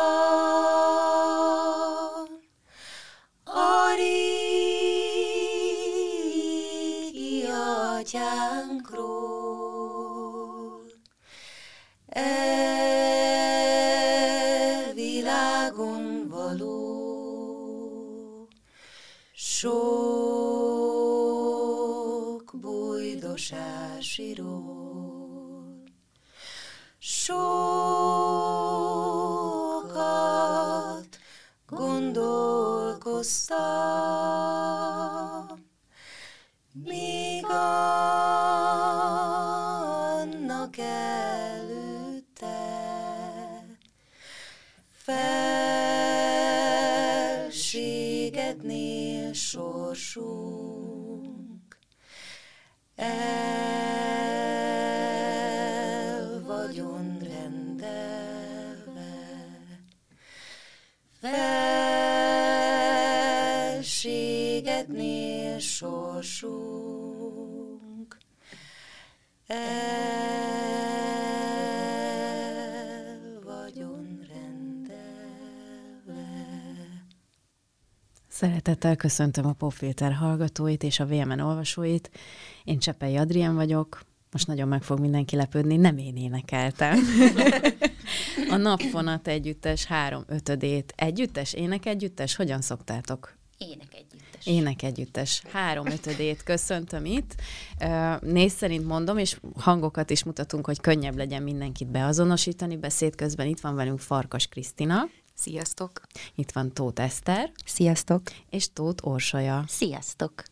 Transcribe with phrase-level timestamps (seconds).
[78.45, 82.11] Szeretettel köszöntöm a Popfilter hallgatóit és a VMN olvasóit.
[82.65, 84.01] Én Csepei Adrien vagyok.
[84.33, 86.99] Most nagyon meg fog mindenki lepődni, nem én énekeltem.
[88.51, 90.93] a Napfonat együttes három ötödét.
[90.97, 92.37] Együttes, ének együttes?
[92.37, 93.37] Hogyan szoktátok?
[93.59, 94.47] Ének együttes.
[94.47, 97.35] Ének együttes három ötödét köszöntöm itt.
[97.81, 102.77] Ö, Név szerint mondom, és hangokat is mutatunk, hogy könnyebb legyen mindenkit beazonosítani.
[102.77, 106.01] Beszéd közben itt van velünk Farkas Krisztina, Sziasztok!
[106.35, 108.23] itt van Tóth Eszter, Sziasztok!
[108.51, 109.65] és Tóth Orsolya.
[109.69, 110.43] Sziasztok!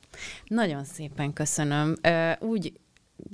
[0.46, 1.96] Nagyon szépen köszönöm.
[2.40, 2.80] Úgy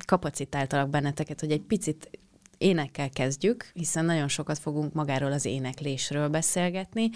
[0.07, 2.11] kapacitáltalak benneteket, hogy egy picit
[2.59, 7.11] énekkel kezdjük, hiszen nagyon sokat fogunk magáról az éneklésről beszélgetni,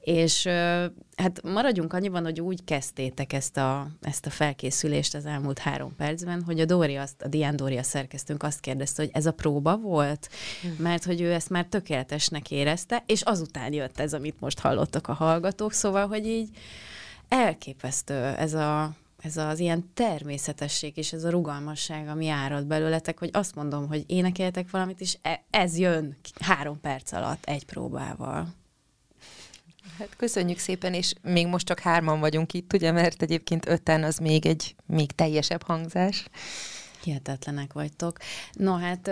[0.00, 0.46] és
[1.16, 6.42] hát maradjunk annyiban, hogy úgy kezdtétek ezt a, ezt a felkészülést az elmúlt három percben,
[6.42, 9.76] hogy a Dóri azt, a Dián Dóri a szerkesztőnk azt kérdezte, hogy ez a próba
[9.76, 10.28] volt,
[10.78, 15.12] mert hogy ő ezt már tökéletesnek érezte, és azután jött ez, amit most hallottak a
[15.12, 16.48] hallgatók, szóval, hogy így
[17.28, 23.30] elképesztő ez a ez az ilyen természetesség és ez a rugalmasság, ami árad belőletek, hogy
[23.32, 28.54] azt mondom, hogy énekeltek valamit, és e- ez jön három perc alatt egy próbával.
[29.98, 34.18] Hát köszönjük szépen, és még most csak hárman vagyunk itt, ugye, mert egyébként öten az
[34.18, 36.24] még egy még teljesebb hangzás.
[37.02, 38.16] Hihetetlenek vagytok.
[38.52, 39.10] No, hát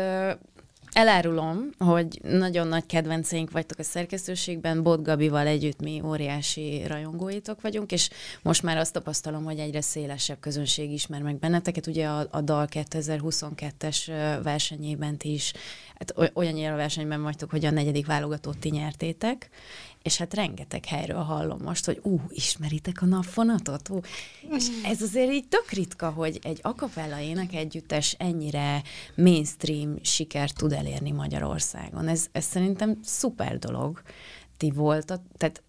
[0.97, 7.93] elárulom, hogy nagyon nagy kedvenceink vagytok a szerkesztőségben, Bot Gabival együtt mi óriási rajongóitok vagyunk,
[7.93, 8.11] és
[8.43, 11.87] most már azt tapasztalom, hogy egyre szélesebb közönség ismer meg benneteket.
[11.87, 15.53] Ugye a, a DAL 2022-es ö, versenyében ti is,
[15.99, 19.51] hát oly- olyannyira versenyben vagytok, hogy a negyedik válogatót ti nyertétek,
[20.03, 23.89] és hát rengeteg helyről hallom most, hogy ú, ismeritek a napfonatot?
[23.89, 24.01] Ú.
[24.57, 28.83] És ez azért így tök ritka, hogy egy akapella ének együttes ennyire
[29.15, 32.09] mainstream sikert tud elérni Magyarországon.
[32.09, 34.03] Ez, ez szerintem szuper dolog.
[34.57, 35.63] Ti voltat, tehát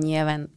[0.00, 0.50] nyilván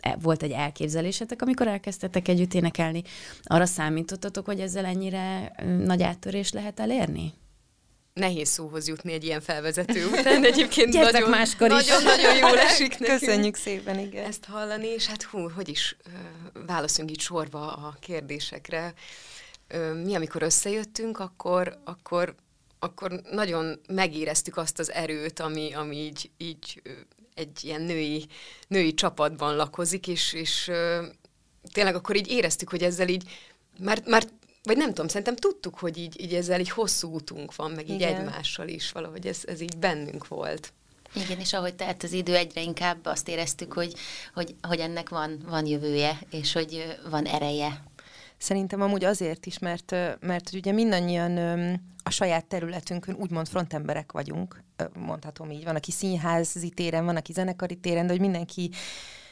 [0.00, 3.02] e- volt egy elképzelésetek, amikor elkezdtetek együtt énekelni.
[3.42, 5.52] Arra számítottatok, hogy ezzel ennyire
[5.84, 7.32] nagy áttörés lehet elérni?
[8.18, 11.86] Nehéz szóhoz jutni egy ilyen felvezető után, egyébként Gyertek nagyon, máskor is.
[11.86, 14.24] nagyon-nagyon jól esik nekünk Köszönjük szépen, igen.
[14.24, 16.10] ezt hallani, és hát hú, hogy is ö,
[16.66, 18.92] válaszoljunk így sorba a kérdésekre.
[19.68, 22.34] Ö, Mi, amikor összejöttünk, akkor, akkor,
[22.78, 26.82] akkor nagyon megéreztük azt az erőt, ami, ami így, így
[27.34, 28.26] egy ilyen női,
[28.68, 31.06] női csapatban lakozik, és, és ö,
[31.72, 33.22] tényleg akkor így éreztük, hogy ezzel így
[33.78, 34.24] már, már
[34.68, 38.00] vagy nem tudom, szerintem tudtuk, hogy így, így ezzel egy hosszú útunk van, meg így
[38.00, 38.14] Igen.
[38.14, 40.72] egymással is, valahogy ez, ez így bennünk volt.
[41.14, 43.94] Igen, és ahogy telt az idő, egyre inkább azt éreztük, hogy,
[44.34, 47.82] hogy, hogy ennek van, van jövője, és hogy van ereje.
[48.38, 51.36] Szerintem amúgy azért is, mert, mert hogy ugye mindannyian
[52.02, 54.62] a saját területünkön úgymond frontemberek vagyunk,
[54.94, 55.64] mondhatom így.
[55.64, 58.70] Van, aki színházi téren, van, aki zenekari téren, de hogy mindenki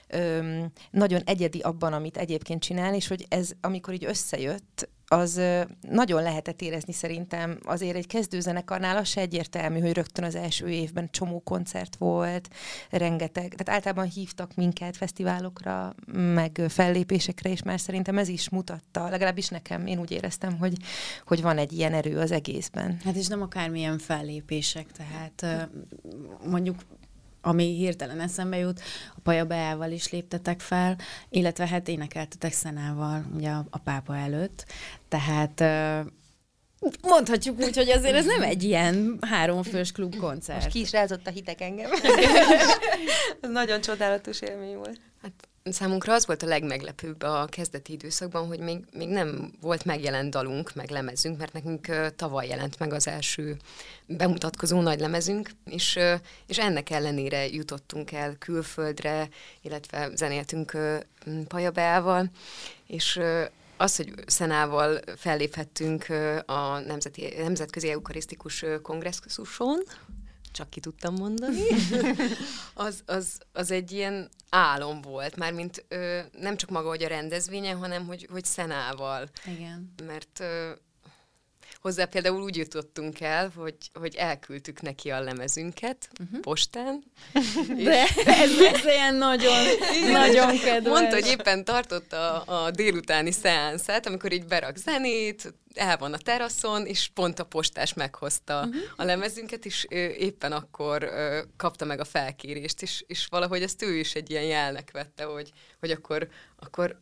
[0.09, 5.41] öm, nagyon egyedi abban, amit egyébként csinál, és hogy ez, amikor így összejött, az
[5.81, 7.58] nagyon lehetett érezni szerintem.
[7.64, 12.49] Azért egy kezdőzenekarnál az se egyértelmű, hogy rögtön az első évben csomó koncert volt,
[12.91, 19.49] rengeteg, tehát általában hívtak minket fesztiválokra, meg fellépésekre, és már szerintem ez is mutatta, legalábbis
[19.49, 20.76] nekem, én úgy éreztem, hogy,
[21.26, 23.00] hogy van egy ilyen erő az egészben.
[23.05, 25.69] Hát és nem akármilyen fellépések, tehát
[26.44, 26.76] mondjuk
[27.46, 28.81] ami hirtelen eszembe jut,
[29.16, 30.98] a Paja Beával is léptetek fel,
[31.28, 34.66] illetve hát énekeltetek Szenával ugye a, a pápa előtt,
[35.08, 35.60] tehát
[37.02, 40.62] mondhatjuk úgy, hogy azért ez nem egy ilyen háromfős klubkoncert.
[40.62, 41.90] Most ki is rázott a hitek engem.
[43.40, 45.00] ez nagyon csodálatos élmény volt.
[45.22, 50.31] Hát számunkra az volt a legmeglepőbb a kezdeti időszakban, hogy még, még nem volt megjelent
[50.31, 53.57] dalunk, meg lemezünk, mert nekünk tavaly jelent meg az első
[54.07, 55.99] bemutatkozó nagy lemezünk, és,
[56.47, 59.29] és ennek ellenére jutottunk el külföldre,
[59.63, 60.77] illetve zenéltünk
[61.49, 62.31] Pajabeával,
[62.87, 63.21] és
[63.77, 66.07] az, hogy Szenával felléphettünk
[66.47, 69.83] a Nemzeti, Nemzetközi Eukarisztikus Kongresszuson,
[70.56, 71.62] csak ki tudtam mondani,
[72.75, 77.73] az, az, az egy ilyen álom volt, mármint ö, nem csak maga, hogy a rendezvénye,
[77.73, 79.29] hanem hogy, hogy Szenával.
[79.47, 79.94] Igen.
[80.06, 80.70] Mert ö,
[81.81, 86.40] Hozzá például úgy jutottunk el, hogy, hogy elküldtük neki a lemezünket uh-huh.
[86.40, 87.02] postán.
[87.84, 89.64] De ez, ez ilyen nagyon,
[90.12, 90.93] nagyon kedves.
[90.93, 96.19] Mondta, hogy éppen tartotta a, a délutáni szeánszát, amikor így berak zenét, el van a
[96.19, 98.82] teraszon, és pont a postás meghozta uh-huh.
[98.96, 103.82] a lemezünket, és ő éppen akkor ö, kapta meg a felkérést, és, és valahogy ezt
[103.82, 107.00] ő is egy ilyen jelnek vette, hogy, hogy akkor, akkor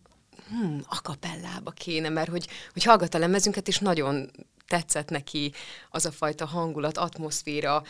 [0.48, 4.30] hmm, akapellába kéne, mert hogy, hogy hallgat a lemezünket, és nagyon
[4.68, 5.52] tetszett neki
[5.90, 7.82] az a fajta hangulat, atmoszféra,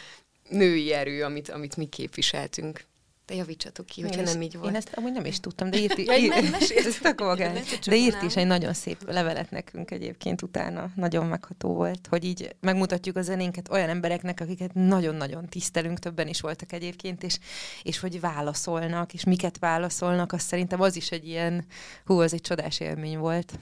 [0.49, 2.85] női erő, amit, amit mi képviseltünk.
[3.26, 4.71] De javítsatok ki, hogyha nem így volt.
[4.71, 8.73] Én ezt amúgy nem is tudtam, de írt, írt, írt, de írt is egy nagyon
[8.73, 10.91] szép levelet nekünk egyébként utána.
[10.97, 16.41] Nagyon megható volt, hogy így megmutatjuk a zenénket olyan embereknek, akiket nagyon-nagyon tisztelünk, többen is
[16.41, 17.38] voltak egyébként, és,
[17.82, 21.67] és hogy válaszolnak, és miket válaszolnak, azt szerintem az is egy ilyen,
[22.05, 23.53] hú, az egy csodás élmény volt.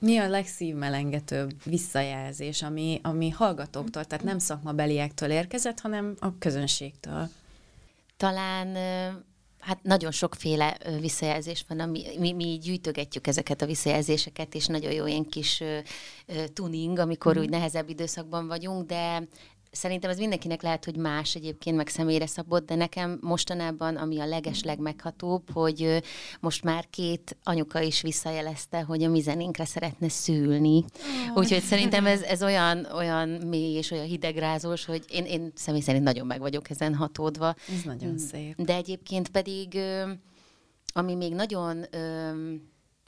[0.00, 7.28] Mi a legszívmelengetőbb visszajelzés, ami, ami hallgatóktól, tehát nem szakmabeliektől érkezett, hanem a közönségtől?
[8.16, 8.76] Talán
[9.60, 15.06] Hát nagyon sokféle visszajelzés van, ami, mi, mi gyűjtögetjük ezeket a visszajelzéseket, és nagyon jó
[15.06, 15.62] ilyen kis
[16.52, 17.40] tuning, amikor mm.
[17.40, 19.22] úgy nehezebb időszakban vagyunk, de
[19.70, 24.26] Szerintem ez mindenkinek lehet, hogy más egyébként, meg személyre szabott, de nekem mostanában, ami a
[24.26, 26.02] leges legmeghatóbb, hogy
[26.40, 30.84] most már két anyuka is visszajelezte, hogy a mi zenénkre szeretne szülni.
[31.28, 31.36] Oh.
[31.36, 36.04] Úgyhogy szerintem ez, ez olyan, olyan mély és olyan hidegrázós, hogy én, én személy szerint
[36.04, 37.54] nagyon meg vagyok ezen hatódva.
[37.76, 38.62] Ez nagyon szép.
[38.62, 39.78] De egyébként pedig,
[40.92, 41.84] ami még nagyon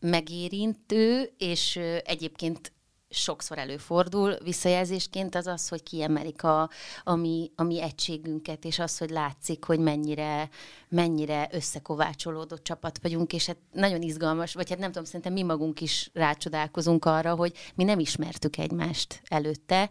[0.00, 2.72] megérintő, és egyébként
[3.12, 6.70] sokszor előfordul visszajelzésként, az az, hogy kiemelik a,
[7.04, 10.48] a, mi, a mi egységünket, és az, hogy látszik, hogy mennyire,
[10.88, 15.80] mennyire összekovácsolódott csapat vagyunk, és hát nagyon izgalmas, vagy hát nem tudom, szerintem mi magunk
[15.80, 19.90] is rácsodálkozunk arra, hogy mi nem ismertük egymást előtte.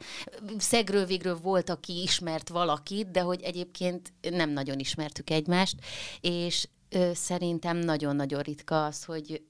[0.57, 5.75] Szegről végről volt, aki ismert valakit, de hogy egyébként nem nagyon ismertük egymást,
[6.22, 9.41] és ö, szerintem nagyon-nagyon ritka az, hogy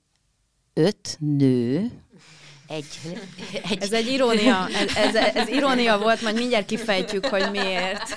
[0.74, 1.91] öt nő,
[2.72, 2.86] egy,
[3.70, 3.78] egy...
[3.82, 8.16] Ez egy irónia, ez, ez, ez irónia volt, majd mindjárt kifejtjük, hogy miért.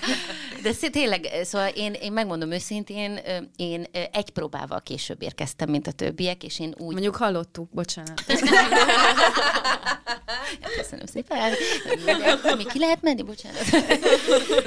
[0.64, 3.20] De tényleg, szóval én, én megmondom őszintén,
[3.56, 6.92] én egy próbával később érkeztem, mint a többiek, és én úgy...
[6.92, 8.24] Mondjuk hallottuk, bocsánat.
[10.76, 11.52] Köszönöm szépen.
[12.56, 13.62] Még ki lehet menni, bocsánat.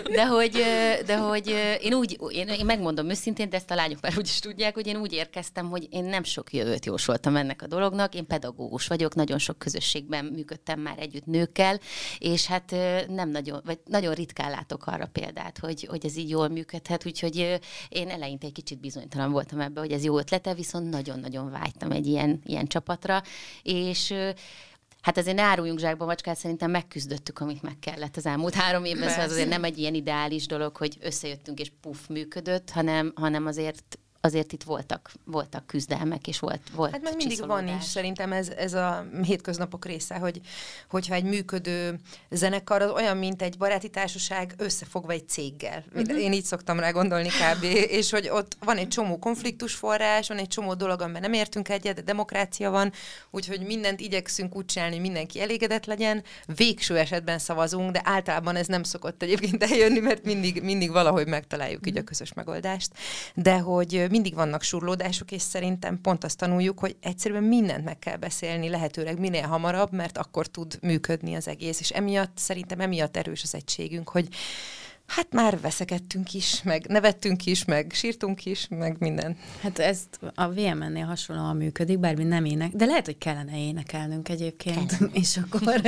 [0.04, 0.64] De hogy,
[1.06, 4.40] de hogy én úgy, én, én megmondom őszintén, de ezt a lányok már úgy is
[4.40, 8.16] tudják, hogy én úgy érkeztem, hogy én nem sok jövőt jósoltam ennek a dolognak.
[8.16, 11.80] Én pedagógus vagyok, nagyon sok közösségben működtem már együtt nőkkel,
[12.18, 12.76] és hát
[13.08, 17.60] nem nagyon, vagy nagyon ritkán látok arra példát, hogy, hogy ez így jól működhet, úgyhogy
[17.90, 22.08] én eleinte egy kicsit bizonytalan voltam ebbe, hogy ez jó ötlete, viszont nagyon-nagyon vágytam egy
[22.08, 23.22] ilyen, ilyen csapatra,
[23.64, 24.14] és
[25.02, 29.10] Hát azért ne áruljunk zsákba macskát, szerintem megküzdöttük, amit meg kellett az elmúlt három évben,
[29.10, 34.00] szóval azért nem egy ilyen ideális dolog, hogy összejöttünk és puff működött, hanem, hanem azért
[34.22, 38.50] azért itt voltak, voltak küzdelmek, és volt, volt Hát meg mindig van is, szerintem ez,
[38.50, 40.42] ez a hétköznapok része, hogy,
[40.90, 45.84] hogyha egy működő zenekar az olyan, mint egy baráti társaság összefogva egy céggel.
[45.96, 46.22] Uh-huh.
[46.22, 47.64] Én így szoktam rá gondolni kb.
[48.00, 51.70] és hogy ott van egy csomó konfliktus forrás, van egy csomó dolog, amiben nem értünk
[51.70, 52.92] egyet, de demokrácia van,
[53.32, 56.24] úgyhogy mindent igyekszünk úgy csinálni, hogy mindenki elégedett legyen.
[56.56, 61.88] Végső esetben szavazunk, de általában ez nem szokott egyébként eljönni, mert mindig, mindig valahogy megtaláljuk
[61.88, 62.92] így a közös megoldást.
[63.34, 68.18] De hogy mindig vannak surlódások, és szerintem pont azt tanuljuk, hogy egyszerűen mindent meg kell
[68.18, 73.44] beszélni, lehetőleg minél hamarabb, mert akkor tud működni az egész, és emiatt szerintem emiatt erős
[73.44, 74.28] az egységünk, hogy
[75.08, 79.38] Hát már veszekedtünk is, meg nevettünk is, meg sírtunk is, meg minden.
[79.62, 80.00] Hát ez
[80.36, 85.18] a VMN-nél hasonlóan működik, bár mi nem ének, de lehet, hogy kellene énekelnünk egyébként, kellene.
[85.22, 85.82] és akkor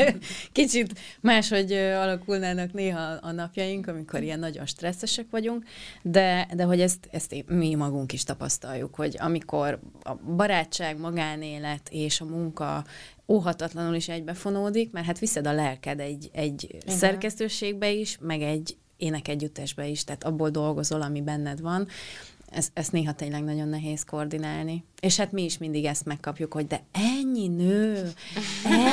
[0.51, 5.65] kicsit máshogy alakulnának néha a napjaink, amikor ilyen nagyon stresszesek vagyunk,
[6.01, 12.21] de, de hogy ezt, ezt mi magunk is tapasztaljuk, hogy amikor a barátság, magánélet és
[12.21, 12.85] a munka
[13.27, 16.97] óhatatlanul is egybefonódik, mert hát viszed a lelked egy, egy Igen.
[16.97, 21.87] szerkesztőségbe is, meg egy énekegyüttesbe is, tehát abból dolgozol, ami benned van.
[22.49, 24.83] Ez, ezt néha tényleg nagyon nehéz koordinálni.
[24.99, 28.11] És hát mi is mindig ezt megkapjuk, hogy de ennyi nő,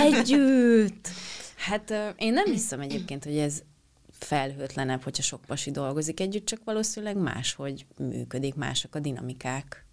[0.05, 1.09] együtt.
[1.57, 3.63] Hát én nem hiszem egyébként, hogy ez
[4.19, 9.86] felhőtlenebb, hogyha sok pasi dolgozik együtt, csak valószínűleg máshogy működik, mások a dinamikák.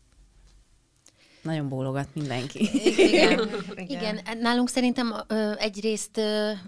[1.44, 2.70] Nagyon bólogat mindenki.
[2.86, 3.40] Igen.
[3.76, 4.18] Igen.
[4.18, 4.20] Igen.
[4.40, 5.14] Nálunk szerintem
[5.58, 6.22] egyrészt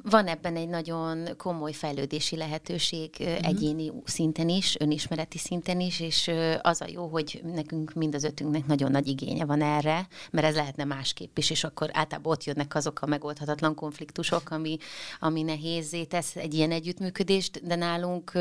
[0.04, 3.48] van ebben egy nagyon komoly fejlődési lehetőség uh-huh.
[3.48, 8.66] egyéni szinten is, önismereti szinten is, és az a jó, hogy nekünk mind az ötünknek
[8.66, 12.76] nagyon nagy igénye van erre, mert ez lehetne másképp is, és akkor általában ott jönnek
[12.76, 14.78] azok a megoldhatatlan konfliktusok, ami,
[15.20, 18.32] ami nehézé tesz egy ilyen együttműködést, de nálunk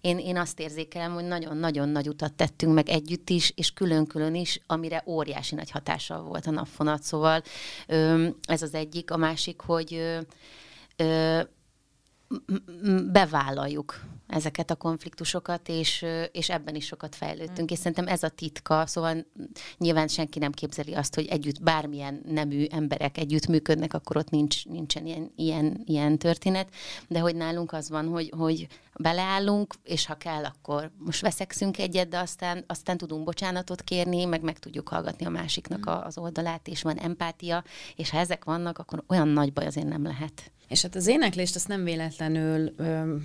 [0.00, 4.60] én, én azt érzékelem, hogy nagyon-nagyon nagy utat tettünk meg együtt is, és külön-külön is,
[4.66, 7.42] amire óriási nagy hatással volt a napfonat, szóval
[8.46, 9.10] ez az egyik.
[9.10, 10.18] A másik, hogy
[13.12, 14.00] bevállaljuk
[14.32, 17.70] ezeket a konfliktusokat, és, és ebben is sokat fejlődtünk.
[17.70, 17.72] Mm.
[17.72, 19.26] És szerintem ez a titka, szóval
[19.78, 24.66] nyilván senki nem képzeli azt, hogy együtt bármilyen nemű emberek együtt működnek, akkor ott nincs,
[24.66, 26.68] nincsen ilyen, ilyen, ilyen történet,
[27.08, 28.66] de hogy nálunk az van, hogy, hogy
[28.98, 34.42] beleállunk, és ha kell, akkor most veszekszünk egyet, de aztán, aztán tudunk bocsánatot kérni, meg
[34.42, 37.64] meg tudjuk hallgatni a másiknak a, az oldalát, és van empátia,
[37.96, 40.52] és ha ezek vannak, akkor olyan nagy baj azért nem lehet.
[40.68, 43.16] És hát az éneklést azt nem véletlenül ö,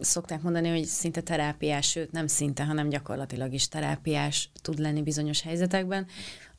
[0.00, 5.42] szokták mondani, hogy szinte terápiás, sőt nem szinte, hanem gyakorlatilag is terápiás tud lenni bizonyos
[5.42, 6.06] helyzetekben.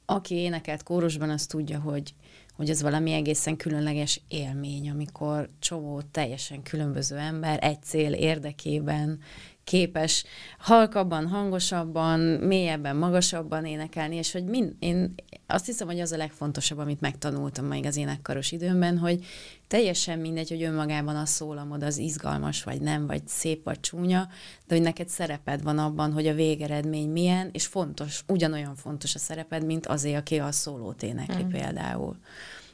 [0.06, 2.14] Aki énekelt kórusban, az tudja, hogy
[2.60, 9.20] hogy ez valami egészen különleges élmény, amikor csomó teljesen különböző ember egy cél érdekében
[9.64, 10.24] képes
[10.58, 15.14] halkabban, hangosabban, mélyebben, magasabban énekelni, és hogy mind, én
[15.48, 19.26] azt hiszem, hogy az a legfontosabb, amit megtanultam még az énekkaros időmben, hogy
[19.70, 24.28] teljesen mindegy, hogy önmagában a szólamod az izgalmas, vagy nem, vagy szép, vagy csúnya,
[24.68, 29.20] de hogy neked szereped van abban, hogy a végeredmény milyen, és fontos, ugyanolyan fontos a
[29.20, 31.50] szereped, mint azért, aki a szólót énekli mm.
[31.50, 32.18] például.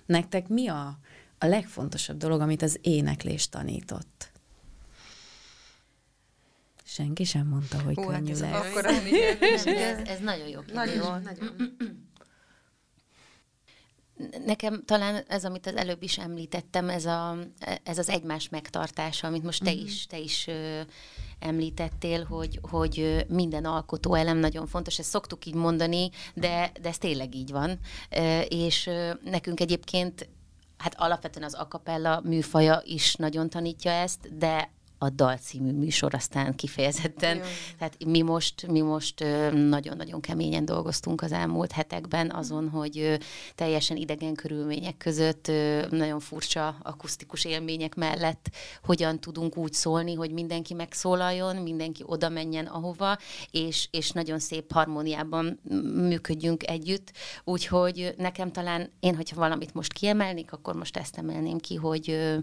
[0.05, 0.97] Nektek mi a,
[1.37, 4.31] a legfontosabb dolog, amit az éneklés tanított?
[6.83, 8.69] Senki sem mondta, hogy Hú, hát könnyű hát lesz.
[8.69, 10.59] Akkor ez, ez nagyon jó.
[10.73, 11.03] Nagyon, jó.
[11.03, 11.75] nagyon.
[14.45, 17.37] Nekem talán ez, amit az előbb is említettem, ez, a,
[17.83, 19.85] ez az egymás megtartása, amit most te mm-hmm.
[19.85, 20.81] is, te is ö,
[21.39, 26.97] említettél, hogy, hogy minden alkotó elem nagyon fontos, ezt szoktuk így mondani, de, de ez
[26.97, 27.79] tényleg így van.
[28.09, 30.29] Ö, és ö, nekünk egyébként
[30.77, 36.55] hát alapvetően az akapella műfaja is nagyon tanítja ezt, de a Dal című műsor aztán
[36.55, 37.37] kifejezetten.
[37.37, 37.47] Jaj.
[37.77, 43.17] Tehát mi most, mi most nagyon-nagyon keményen dolgoztunk az elmúlt hetekben azon, hogy
[43.55, 45.51] teljesen idegen körülmények között,
[45.89, 48.49] nagyon furcsa akusztikus élmények mellett
[48.83, 53.17] hogyan tudunk úgy szólni, hogy mindenki megszólaljon, mindenki oda menjen ahova,
[53.51, 55.59] és, és nagyon szép harmóniában
[55.95, 57.11] működjünk együtt.
[57.43, 62.35] Úgyhogy nekem talán, én, hogyha valamit most kiemelnék, akkor most ezt emelném ki, hogy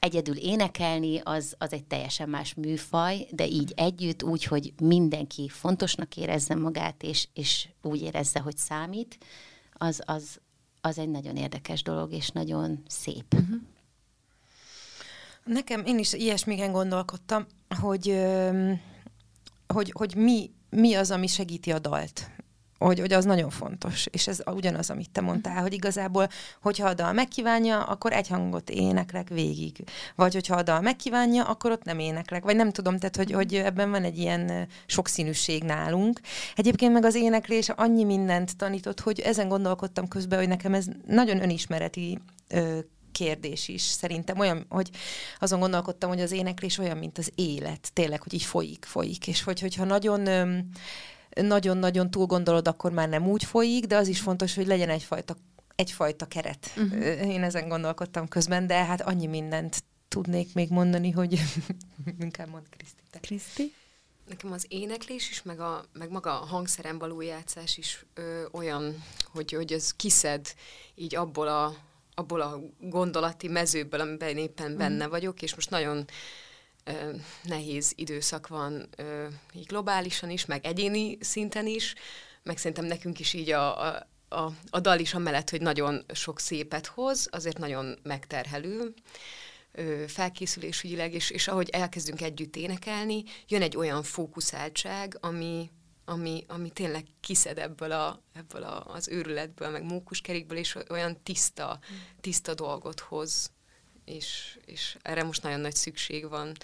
[0.00, 6.16] egyedül énekelni, az, az egy teljesen más műfaj, de így együtt, úgy, hogy mindenki fontosnak
[6.16, 9.18] érezze magát, és, és úgy érezze, hogy számít,
[9.72, 10.40] az, az,
[10.80, 13.34] az egy nagyon érdekes dolog, és nagyon szép.
[13.34, 13.60] Uh-huh.
[15.44, 17.46] Nekem, én is ilyesmigen gondolkodtam,
[17.80, 18.20] hogy,
[19.66, 22.30] hogy, hogy mi, mi az, ami segíti a dalt
[22.86, 26.28] hogy, hogy az nagyon fontos, és ez ugyanaz, amit te mondtál, hogy igazából,
[26.62, 29.84] hogyha a dal megkívánja, akkor egy hangot éneklek végig.
[30.14, 32.44] Vagy hogyha a dal megkívánja, akkor ott nem éneklek.
[32.44, 36.20] Vagy nem tudom, tehát, hogy, hogy ebben van egy ilyen sokszínűség nálunk.
[36.56, 41.42] Egyébként meg az éneklés annyi mindent tanított, hogy ezen gondolkodtam közben, hogy nekem ez nagyon
[41.42, 42.18] önismereti
[42.48, 42.78] ö,
[43.12, 44.90] kérdés is szerintem olyan, hogy
[45.38, 49.42] azon gondolkodtam, hogy az éneklés olyan, mint az élet, tényleg, hogy így folyik, folyik, és
[49.42, 50.28] hogy, hogyha nagyon
[51.34, 55.36] nagyon-nagyon túl gondolod, akkor már nem úgy folyik, de az is fontos, hogy legyen egyfajta,
[55.74, 56.72] egyfajta keret.
[56.76, 57.28] Uh-huh.
[57.28, 61.40] Én ezen gondolkodtam közben, de hát annyi mindent tudnék még mondani, hogy
[62.20, 63.02] inkább mond Kriszti.
[63.20, 63.72] Kriszti?
[64.30, 69.04] nekem az éneklés is, meg, a, meg maga a hangszeren való játszás is ö, olyan,
[69.24, 70.54] hogy, hogy ez kiszed
[70.94, 71.76] így abból a,
[72.14, 76.04] abból a gondolati mezőből, amiben éppen benne vagyok, és most nagyon
[76.90, 81.94] ö, nehéz időszak van ö, így globálisan is, meg egyéni szinten is,
[82.42, 86.40] meg szerintem nekünk is így a, a, a, a dal is amellett, hogy nagyon sok
[86.40, 88.94] szépet hoz, azért nagyon megterhelő
[89.72, 95.70] ö, felkészülésügyileg, és, és ahogy elkezdünk együtt énekelni, jön egy olyan fókuszáltság, ami,
[96.04, 101.78] ami, ami tényleg kiszed ebből, a, ebből a, az őrületből, meg mókuskerékből, és olyan tiszta,
[102.20, 103.50] tiszta dolgot hoz.
[104.10, 106.56] És, és erre most nagyon nagy szükség van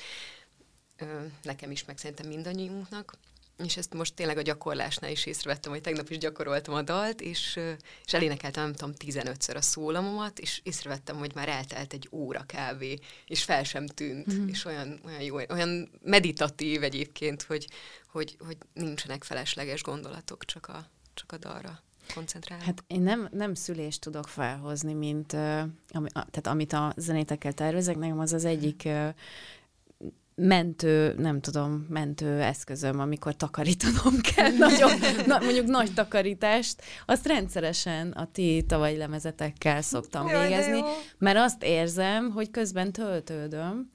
[1.43, 3.15] nekem is, meg szerintem mindannyiunknak.
[3.65, 7.61] És ezt most tényleg a gyakorlásnál is észrevettem, hogy tegnap is gyakoroltam a dalt, és,
[8.05, 12.99] és elénekeltem, nem tudom, 15-ször a szólamomat, és észrevettem, hogy már eltelt egy óra kávé,
[13.27, 14.49] és fel sem tűnt, mm-hmm.
[14.49, 17.69] és olyan, olyan jó, olyan meditatív egyébként, hogy,
[18.07, 21.85] hogy, hogy nincsenek felesleges gondolatok, csak a, csak a dalra
[22.15, 22.65] koncentrálni.
[22.65, 25.33] Hát én nem, nem szülést tudok felhozni, mint,
[25.89, 29.09] ami, tehát amit a zenétekkel tervezek, nekem az az egyik uh,
[30.37, 34.91] mentő, nem tudom, mentő eszközöm, amikor takarítanom kell, nagyon,
[35.27, 40.81] na, mondjuk nagy takarítást, azt rendszeresen a ti tavalyi lemezetekkel szoktam Jaj, végezni,
[41.19, 43.91] mert azt érzem, hogy közben töltődöm.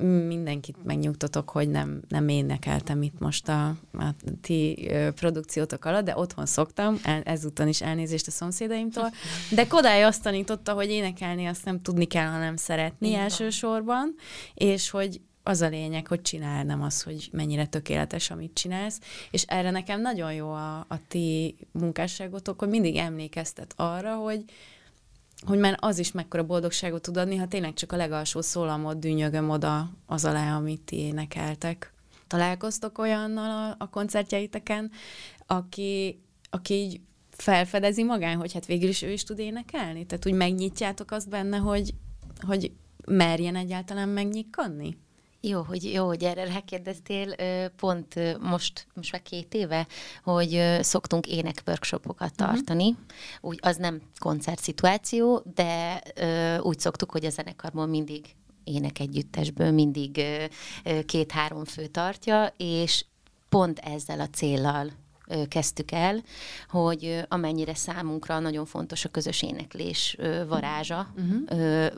[0.00, 6.46] Mindenkit megnyugtatok, hogy nem, nem énekeltem itt most a, a ti produkciótok alatt, de otthon
[6.46, 9.12] szoktam, el, ezúton is elnézést a szomszédaimtól,
[9.50, 13.20] de Kodály azt tanította, hogy énekelni azt nem tudni kell, hanem szeretni van.
[13.20, 14.14] elsősorban,
[14.54, 19.00] és hogy az a lényeg, hogy csinál, nem az, hogy mennyire tökéletes, amit csinálsz.
[19.30, 24.44] És erre nekem nagyon jó a, a ti munkásságotok, hogy mindig emlékeztet arra, hogy,
[25.44, 29.50] hogy már az is mekkora boldogságot tud adni, ha tényleg csak a legalsó szólamot dűnyögöm
[29.50, 31.92] oda az alá, amit ti énekeltek.
[32.26, 34.90] Találkoztok olyannal a, a koncertjeiteken,
[35.46, 40.06] aki, aki így felfedezi magán, hogy hát végül is ő is tud énekelni?
[40.06, 41.94] Tehát úgy megnyitjátok azt benne, hogy,
[42.40, 42.72] hogy
[43.06, 44.96] merjen egyáltalán megnyikkanni?
[45.46, 47.34] Jó, hogy, jó, hogy erre rákérdeztél.
[47.76, 49.86] Pont most, most már két éve,
[50.22, 52.88] hogy szoktunk énekworkshopokat tartani.
[52.88, 53.04] Uh-huh.
[53.40, 56.02] Úgy, az nem koncertszituáció, de
[56.60, 58.24] úgy szoktuk, hogy a zenekarban mindig
[58.64, 60.22] énekegyüttesből mindig
[61.06, 63.04] két-három fő tartja, és
[63.48, 64.90] pont ezzel a céllal
[65.48, 66.22] kezdtük el,
[66.68, 70.16] hogy amennyire számunkra nagyon fontos a közös éneklés
[70.48, 71.90] varázsa, uh-huh.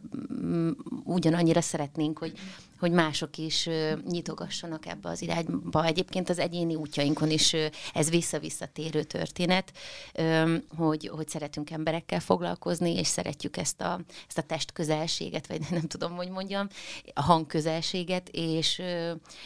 [1.04, 2.32] ugyanannyira szeretnénk, hogy
[2.78, 3.68] hogy mások is
[4.08, 5.84] nyitogassanak ebbe az irányba.
[5.84, 7.54] Egyébként az egyéni útjainkon is
[7.94, 9.72] ez vissza-visszatérő történet,
[10.14, 15.86] ö, hogy, hogy szeretünk emberekkel foglalkozni, és szeretjük ezt a, ezt a testközelséget, vagy nem
[15.86, 16.68] tudom, hogy mondjam,
[17.14, 18.82] a hangközelséget, és,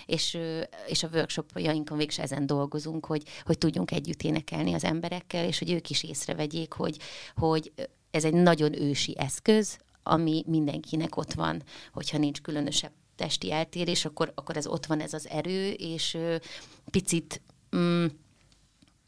[0.06, 0.38] és,
[0.86, 5.70] és a workshopjainkon is ezen dolgozunk, hogy, hogy tudjunk együtt énekelni az emberekkel, és hogy
[5.70, 6.96] ők is észrevegyék, hogy,
[7.36, 7.72] hogy
[8.10, 11.62] ez egy nagyon ősi eszköz, ami mindenkinek ott van,
[11.92, 16.18] hogyha nincs különösebb testi eltérés, akkor, akkor ez ott van ez az erő, és
[16.90, 17.42] picit
[17.76, 18.06] mm,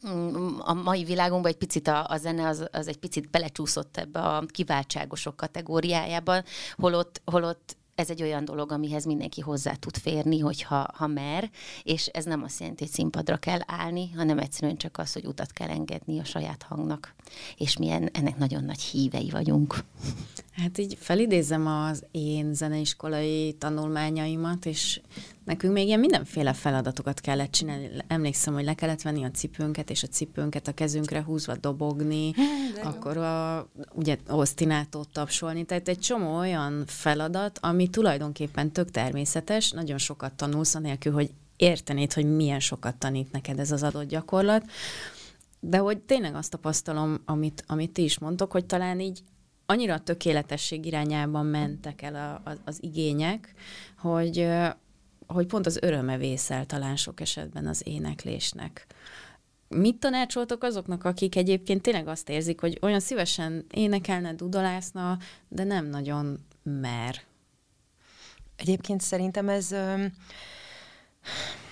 [0.09, 4.21] mm, a mai világunkban egy picit a, a zene az, az egy picit belecsúszott ebbe
[4.21, 6.45] a kiváltságosok kategóriájában,
[6.77, 11.51] holott, holott ez egy olyan dolog, amihez mindenki hozzá tud férni, hogyha ha mer,
[11.83, 15.53] és ez nem azt jelenti, hogy színpadra kell állni, hanem egyszerűen csak az, hogy utat
[15.53, 17.15] kell engedni a saját hangnak,
[17.57, 19.85] és mi en- ennek nagyon nagy hívei vagyunk.
[20.53, 25.01] Hát így felidézem az én zeneiskolai tanulmányaimat, és
[25.45, 27.91] nekünk még ilyen mindenféle feladatokat kellett csinálni.
[28.07, 32.35] Emlékszem, hogy le kellett venni a cipőnket, és a cipőnket a kezünkre húzva dobogni,
[32.83, 39.99] akkor a, ugye osztinátót tapsolni, tehát egy csomó olyan feladat, ami tulajdonképpen tök természetes, nagyon
[39.99, 44.65] sokat tanulsz, anélkül, hogy értenéd, hogy milyen sokat tanít neked ez az adott gyakorlat,
[45.61, 49.23] de hogy tényleg azt tapasztalom, amit, amit ti is mondtok, hogy talán így
[49.67, 53.55] annyira a tökéletesség irányában mentek el a, a, az igények,
[53.99, 54.49] hogy,
[55.33, 58.87] hogy pont az öröme vészel talán sok esetben az éneklésnek.
[59.69, 65.19] Mit tanácsoltok azoknak, akik egyébként tényleg azt érzik, hogy olyan szívesen énekelne, dudalászna,
[65.49, 67.23] de nem nagyon mer?
[68.57, 70.13] Egyébként szerintem ez öm,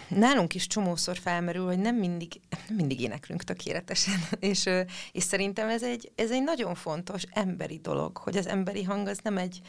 [0.08, 4.20] nálunk is csomószor felmerül, hogy nem mindig, nem mindig éneklünk tökéletesen,
[4.50, 4.68] és,
[5.12, 9.18] és szerintem ez egy, ez egy nagyon fontos emberi dolog, hogy az emberi hang az
[9.22, 9.60] nem egy,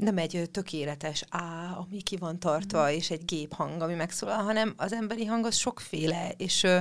[0.00, 4.92] nem egy tökéletes á, ami ki van tartva, és egy géphang, ami megszólal, hanem az
[4.92, 6.78] emberi hang az sokféle, és ö,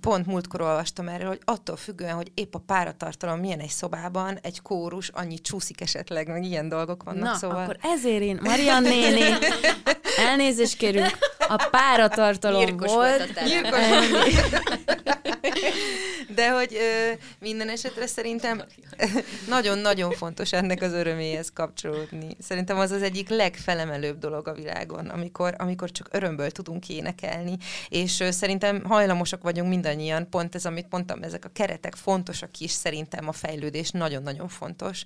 [0.00, 4.62] pont múltkor olvastam erről, hogy attól függően, hogy épp a páratartalom milyen egy szobában, egy
[4.62, 7.62] kórus annyi csúszik esetleg, meg ilyen dolgok vannak, Na, szóval...
[7.62, 9.22] akkor ezért én, Marian néni,
[10.28, 13.18] elnézést kérünk, A páratartalom Nyírkos volt.
[13.18, 13.44] volt a.
[13.44, 13.80] Nyírkos.
[16.34, 18.64] De hogy ö, minden esetre szerintem
[19.48, 22.36] nagyon-nagyon fontos ennek az öröméhez kapcsolódni.
[22.38, 27.56] Szerintem az az egyik legfelemelőbb dolog a világon, amikor, amikor csak örömből tudunk énekelni,
[27.88, 32.70] és ö, szerintem hajlamosak vagyunk mindannyian, pont ez, amit mondtam, ezek a keretek fontosak is,
[32.70, 35.02] szerintem a fejlődés nagyon-nagyon fontos,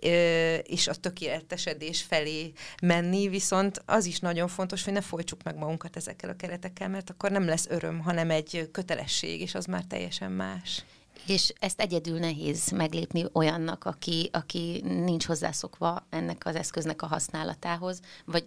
[0.00, 2.52] ö, és a tökéletesedés felé
[2.82, 7.10] menni, viszont az is nagyon fontos, hogy ne folytsuk meg magunkat ezekkel a keretekkel, mert
[7.10, 10.84] akkor nem lesz öröm, hanem egy kötelesség, és az már teljesen más.
[11.26, 18.00] És ezt egyedül nehéz meglépni olyannak, aki, aki nincs hozzászokva ennek az eszköznek a használatához,
[18.24, 18.46] vagy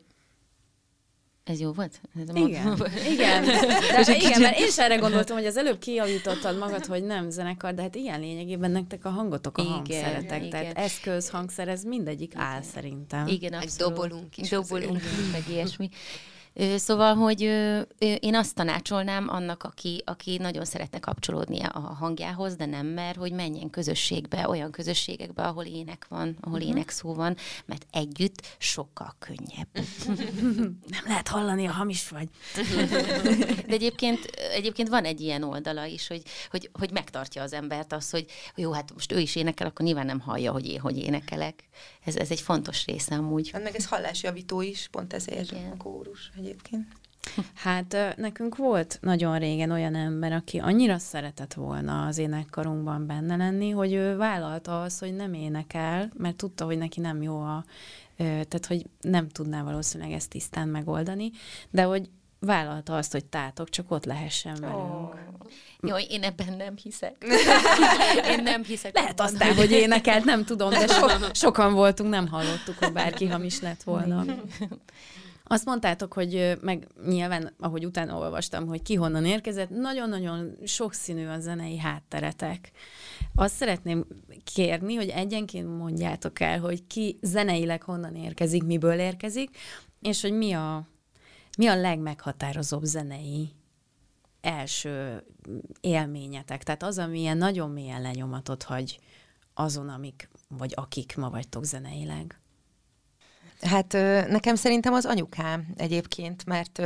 [1.43, 2.01] ez jó volt?
[2.15, 2.77] Ez Igen,
[3.13, 3.45] igen.
[4.05, 7.73] De igen, mert én is erre gondoltam, hogy az előbb kijavítottad magad, hogy nem zenekar,
[7.73, 10.37] de hát ilyen lényegében nektek a hangotok a Igen, hangszeretek.
[10.37, 10.49] igen.
[10.49, 13.27] Tehát eszköz, hangszer, ez mindegyik áll szerintem.
[13.27, 13.93] Igen, Egy abszolút.
[13.93, 15.89] dobolunk is Dobolunk, meg ilyesmi.
[16.75, 17.41] Szóval, hogy
[18.19, 23.31] én azt tanácsolnám annak, aki, aki nagyon szeretne kapcsolódni a hangjához, de nem mer, hogy
[23.31, 26.75] menjen közösségbe, olyan közösségekbe, ahol ének van, ahol uh-huh.
[26.75, 29.67] énekszó van, mert együtt sokkal könnyebb.
[30.95, 32.29] Nem lehet hallani, a hamis vagy.
[33.67, 34.19] De egyébként,
[34.53, 38.71] egyébként van egy ilyen oldala is, hogy, hogy, hogy megtartja az embert az, hogy jó,
[38.71, 41.63] hát most ő is énekel, akkor nyilván nem hallja, hogy én hogy énekelek.
[42.05, 43.51] Ez, ez egy fontos része amúgy.
[43.63, 45.71] Meg ez hallásjavító is, pont ezért Igen.
[45.71, 46.87] a kórus egyébként.
[47.53, 53.69] Hát nekünk volt nagyon régen olyan ember, aki annyira szeretett volna az énekkarunkban benne lenni,
[53.69, 57.65] hogy ő vállalta azt, hogy nem énekel, mert tudta, hogy neki nem jó a,
[58.17, 61.31] tehát hogy nem tudná valószínűleg ezt tisztán megoldani,
[61.69, 62.09] de hogy
[62.39, 65.13] vállalta azt, hogy tátok, csak ott lehessen velünk.
[65.81, 67.25] Jó, én ebben nem hiszek.
[68.31, 68.95] Én nem hiszek.
[68.95, 73.27] Lehet abban, aztán, hogy énekelt, nem tudom, de so, sokan voltunk, nem hallottuk, hogy bárki
[73.27, 74.25] hamis lett volna.
[75.47, 81.39] Azt mondtátok, hogy meg nyilván, ahogy utána olvastam, hogy ki honnan érkezett, nagyon-nagyon sokszínű a
[81.39, 82.71] zenei hátteretek.
[83.35, 84.05] Azt szeretném
[84.53, 89.57] kérni, hogy egyenként mondjátok el, hogy ki zeneileg honnan érkezik, miből érkezik,
[90.01, 90.87] és hogy mi a,
[91.57, 93.55] mi a legmeghatározóbb zenei
[94.41, 95.23] első
[95.81, 96.63] élményetek.
[96.63, 98.99] Tehát az, ami ilyen nagyon mélyen lenyomatot hagy
[99.53, 102.39] azon, amik, vagy akik ma vagytok zeneileg.
[103.61, 103.93] Hát
[104.29, 106.79] nekem szerintem az anyukám egyébként, mert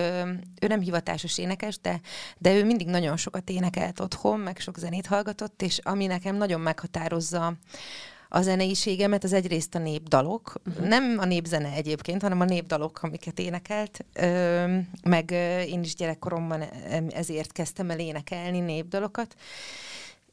[0.62, 2.02] ő nem hivatásos énekes, de,
[2.38, 6.62] de ő mindig nagyon sokat énekelt otthon, meg sok zenét hallgatott, és ami nekem nagyon
[6.62, 7.54] meghatározza
[8.30, 10.88] a zeneiségemet, az egyrészt a népdalok, uh-huh.
[10.88, 16.62] nem a népzene egyébként, hanem a népdalok, amiket énekelt, ö, meg ö, én is gyerekkoromban
[17.10, 19.36] ezért kezdtem el énekelni népdalokat,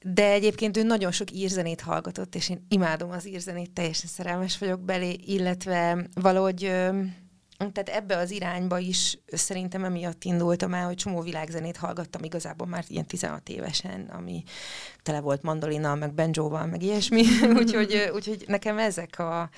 [0.03, 4.81] de egyébként ő nagyon sok írzenét hallgatott, és én imádom az írzenét, teljesen szerelmes vagyok
[4.81, 7.03] belé, illetve valahogy ö,
[7.57, 12.85] tehát ebbe az irányba is szerintem emiatt indultam el, hogy csomó világzenét hallgattam igazából már
[12.89, 14.43] ilyen 16 évesen, ami
[15.03, 17.23] tele volt mandolinnal, meg banjóval, meg ilyesmi.
[17.61, 19.51] úgyhogy, úgyhogy nekem ezek a...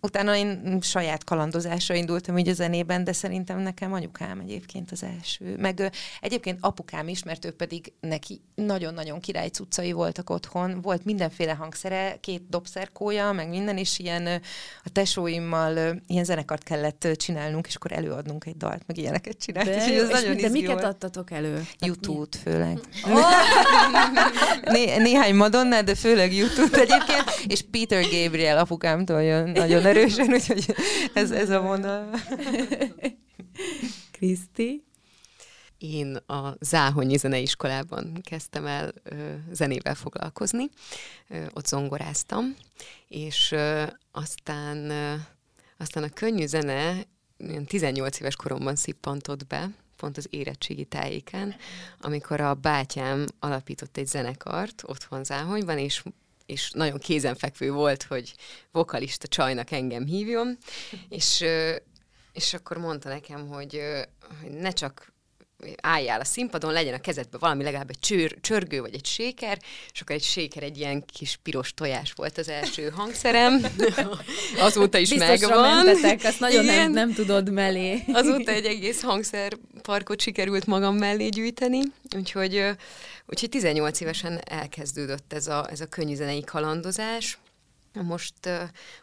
[0.00, 5.56] Utána én saját kalandozásra indultam így a zenében, de szerintem nekem anyukám egyébként az első.
[5.58, 10.80] Meg egyébként apukám is, mert ő pedig neki nagyon-nagyon király cuccai voltak otthon.
[10.80, 14.26] Volt mindenféle hangszere, két dobszerkója, meg minden, és ilyen
[14.84, 17.14] a tesóimmal ilyen zenekart kellett ö,
[17.46, 19.66] csinálnunk, és akkor előadnunk egy dalt, meg ilyeneket csinált.
[19.66, 20.84] De, jó, ez és nagyon de miket volt.
[20.84, 21.52] adtatok elő?
[21.52, 22.78] Tehát mi- YouTube főleg.
[24.72, 30.74] Né- néhány Madonna, de főleg YouTube egyébként, és Peter Gabriel apukámtól jön nagyon erősen, úgyhogy
[31.14, 32.10] ez, ez a vonal.
[34.12, 34.84] Kriszti?
[35.78, 39.14] Én a Záhonyi Zeneiskolában kezdtem el ö,
[39.52, 40.68] zenével foglalkozni,
[41.28, 42.56] ö, ott zongoráztam,
[43.08, 43.82] és ö,
[44.12, 45.14] aztán, ö,
[45.78, 46.94] aztán a könnyű zene
[47.66, 51.54] 18 éves koromban szippantott be, pont az érettségi tájéken,
[52.00, 56.02] amikor a bátyám alapított egy zenekart otthon Záhonyban, és
[56.46, 58.34] és nagyon kézenfekvő volt, hogy
[58.70, 60.58] vokalista csajnak engem hívjon,
[61.08, 61.44] és,
[62.32, 63.80] és akkor mondta nekem, hogy,
[64.40, 65.12] hogy ne csak
[65.80, 69.58] álljál a színpadon, legyen a kezedben valami, legalább egy csőr, csörgő vagy egy séker,
[69.92, 73.66] és akkor egy séker, egy ilyen kis piros tojás volt az első hangszerem.
[74.58, 75.84] Azóta is Biztosra megvan.
[75.84, 76.90] mentetek, azt nagyon nem, Igen.
[76.90, 78.02] nem tudod mellé.
[78.12, 81.80] Azóta egy egész hangszerparkot sikerült magam mellé gyűjteni,
[82.16, 82.64] úgyhogy,
[83.26, 87.38] úgyhogy 18 évesen elkezdődött ez a, ez a könnyűzenei kalandozás.
[88.02, 88.34] Most,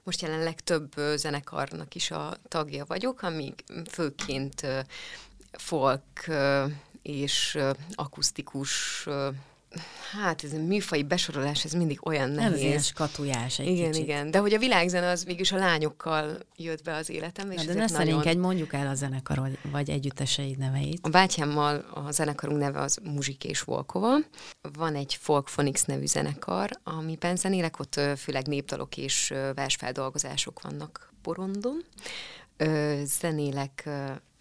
[0.03, 3.53] most jelenleg több zenekarnak is a tagja vagyok, amíg
[3.91, 4.67] főként
[5.57, 6.29] folk
[7.01, 7.57] és
[7.93, 9.05] akusztikus
[10.11, 12.85] hát ez a műfai besorolás, ez mindig olyan Ez ilyen nehéz.
[12.85, 14.03] skatujás egy Igen, kicsit.
[14.05, 14.31] igen.
[14.31, 17.85] De hogy a világzene az mégis a lányokkal jött be az életembe, és de ne
[17.85, 18.21] nagyon...
[18.27, 20.99] egy mondjuk el a zenekar vagy- együtteseid neveit.
[21.01, 24.17] A bátyámmal a zenekarunk neve az Muzsik és Volkova.
[24.73, 31.83] Van egy Folkphonics nevű zenekar, amiben zenélek, ott főleg népdalok és versfeldolgozások vannak porondon.
[33.03, 33.89] Zenélek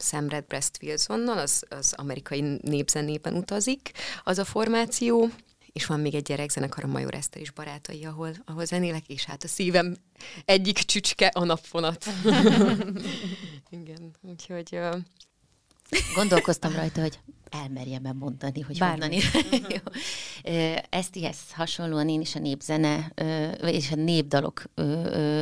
[0.03, 3.91] ö, Sam Redbreast Wilsonnal, az, az amerikai népzenében utazik,
[4.25, 5.31] az a formáció,
[5.73, 9.45] és van még egy gyerekzenekar, a Major Eszter is barátai, ahol, ahol zenélek, és hát
[9.45, 9.97] a szívem
[10.45, 12.07] egyik csücske a napfonat.
[13.71, 14.97] Igen, úgyhogy ö,
[16.15, 17.19] Gondolkoztam rajta, hogy
[17.53, 19.01] elmerjem-e mondani, hogy Bármi.
[19.01, 19.93] honnan ír- Jó.
[20.91, 23.13] Ezt ilyes hasonlóan én is a népzene,
[23.67, 24.63] és a népdalok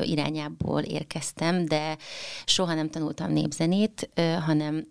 [0.02, 1.96] irányából érkeztem, de
[2.44, 4.10] soha nem tanultam népzenét,
[4.46, 4.86] hanem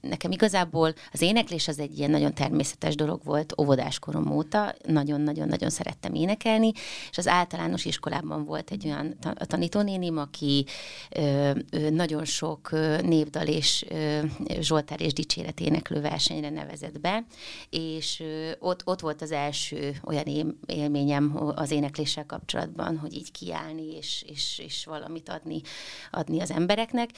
[0.00, 5.70] nekem igazából az éneklés az egy ilyen nagyon természetes dolog volt óvodás korom óta, nagyon-nagyon-nagyon
[5.70, 6.72] szerettem énekelni,
[7.10, 9.16] és az általános iskolában volt egy olyan
[9.46, 10.66] tanítónénim, aki
[11.10, 12.70] ö, ö, nagyon sok
[13.02, 14.20] népdal és ö,
[14.60, 17.24] Zsoltár és dicséret éneklő versenyre nevezett be,
[17.70, 18.22] és
[18.58, 24.24] ott, ott volt az első olyan él- élményem az énekléssel kapcsolatban, hogy így kiállni és,
[24.28, 25.60] és, és valamit adni,
[26.10, 27.10] adni az embereknek,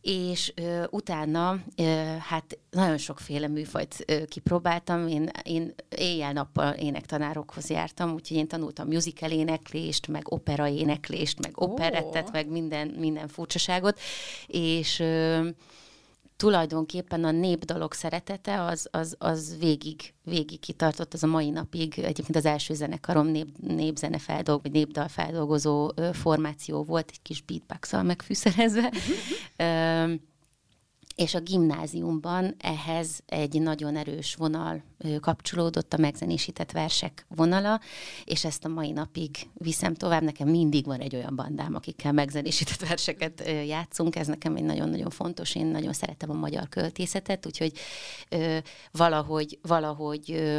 [0.00, 1.82] és ö, utána ö,
[2.20, 5.08] hát nagyon sokféle műfajt ö, kipróbáltam.
[5.08, 12.32] Én, én éjjel-nappal énektanárokhoz jártam, úgyhogy én tanultam musical éneklést, meg opera éneklést, meg operettet,
[12.32, 14.00] meg minden, minden furcsaságot,
[14.46, 15.48] és ö,
[16.38, 21.98] tulajdonképpen a népdalok szeretete az, az, az végig, végig kitartott, az a mai napig.
[21.98, 27.92] Egyébként az első zenekarom nép, népzene feldolg, vagy népdal feldolgozó formáció volt, egy kis beatbox
[27.92, 28.92] megfűszerezve.
[31.18, 34.82] És a gimnáziumban ehhez egy nagyon erős vonal
[35.20, 37.80] kapcsolódott, a megzenésített versek vonala,
[38.24, 40.22] és ezt a mai napig viszem tovább.
[40.22, 45.54] Nekem mindig van egy olyan bandám, akikkel megzenésített verseket játszunk, ez nekem egy nagyon-nagyon fontos,
[45.54, 47.72] én nagyon szeretem a magyar költészetet, úgyhogy
[48.92, 50.52] valahogy, valahogy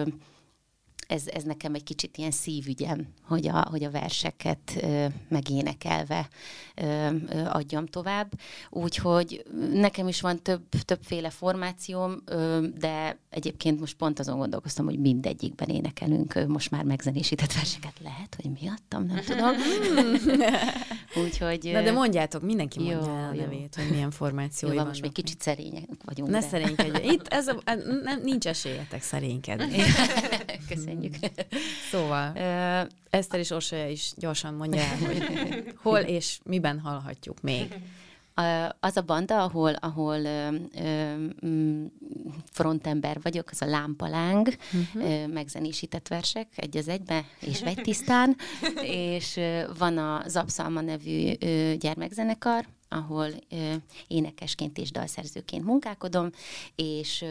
[1.10, 6.28] ez, ez nekem egy kicsit ilyen szívügyem, hogy a, hogy a verseket ö, megénekelve
[6.76, 8.32] ö, ö, adjam tovább.
[8.70, 15.00] Úgyhogy nekem is van több, többféle formációm, ö, de egyébként most pont azon gondolkoztam, hogy
[15.00, 18.00] mindegyikben énekelünk ö, most már megzenésített verseket.
[18.04, 19.56] Lehet, hogy miattam, nem tudom.
[21.16, 21.70] Úgyhogy...
[21.74, 23.42] Na de mondjátok, mindenki mondja Jó, el a jó.
[23.42, 26.30] nevét, hogy milyen formációi jó, van, most még kicsit szerények vagyunk.
[26.30, 27.08] Ne de- szerénykedj.
[27.08, 27.56] Itt ez a,
[28.04, 29.78] nem, nincs esélyetek szerénykedni.
[30.70, 31.16] Köszönjük.
[31.92, 32.38] Szóval,
[33.10, 35.24] Eszter és Orsolya is gyorsan mondja el, hogy
[35.76, 37.76] hol és miben hallhatjuk még.
[38.80, 40.18] Az a banda, ahol, ahol
[41.46, 41.86] mm,
[42.52, 44.48] frontember vagyok, az a Lámpaláng,
[44.94, 45.28] uh-huh.
[45.28, 48.36] megzenésített versek egy az egybe, és vegytisztán,
[49.14, 51.34] és ö, van a Zapszalma nevű
[51.74, 53.28] gyermekzenekar, ahol
[54.08, 56.30] énekesként és dalszerzőként munkálkodom,
[56.76, 57.26] és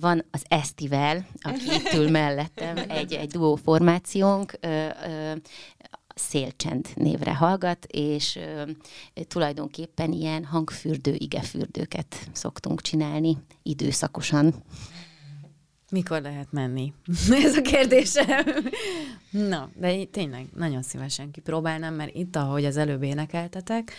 [0.00, 4.58] Van az Esztivel, aki itt ül mellettem, egy, egy duó formációnk,
[6.18, 8.70] Szélcsend névre hallgat, és ö,
[9.28, 14.54] tulajdonképpen ilyen hangfürdő, igefürdőket szoktunk csinálni időszakosan.
[15.90, 16.92] Mikor lehet menni?
[17.44, 18.44] Ez a kérdésem.
[19.30, 23.92] Na, de én tényleg nagyon szívesen kipróbálnám, mert itt, ahogy az előbb énekeltetek,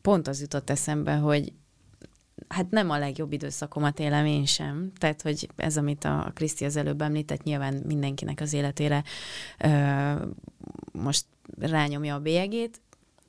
[0.00, 1.52] pont az jutott eszembe, hogy
[2.48, 4.92] hát nem a legjobb időszakomat élem én sem.
[4.98, 9.04] Tehát, hogy ez, amit a Kriszti az előbb említett, nyilván mindenkinek az életére
[9.58, 10.12] ö,
[10.92, 11.24] most
[11.58, 12.80] rányomja a bélyegét,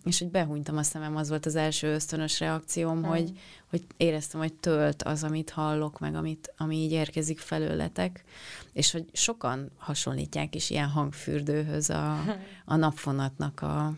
[0.03, 3.03] és hogy behúnytam a szemem, az volt az első ösztönös reakcióm, mm.
[3.03, 8.23] hogy, hogy éreztem, hogy tölt az, amit hallok, meg amit, ami így érkezik felőletek,
[8.73, 12.23] és hogy sokan hasonlítják is ilyen hangfürdőhöz a,
[12.65, 13.93] a napfonatnak a,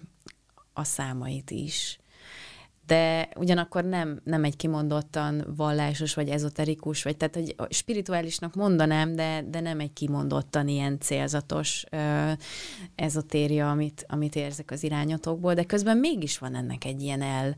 [0.74, 2.00] a számait is
[2.86, 9.44] de ugyanakkor nem, nem egy kimondottan vallásos, vagy ezoterikus, vagy tehát egy spirituálisnak mondanám, de,
[9.50, 12.32] de nem egy kimondottan ilyen célzatos ö,
[12.96, 17.56] ezotéria, amit, amit érzek az irányatokból, de közben mégis van ennek egy ilyen el,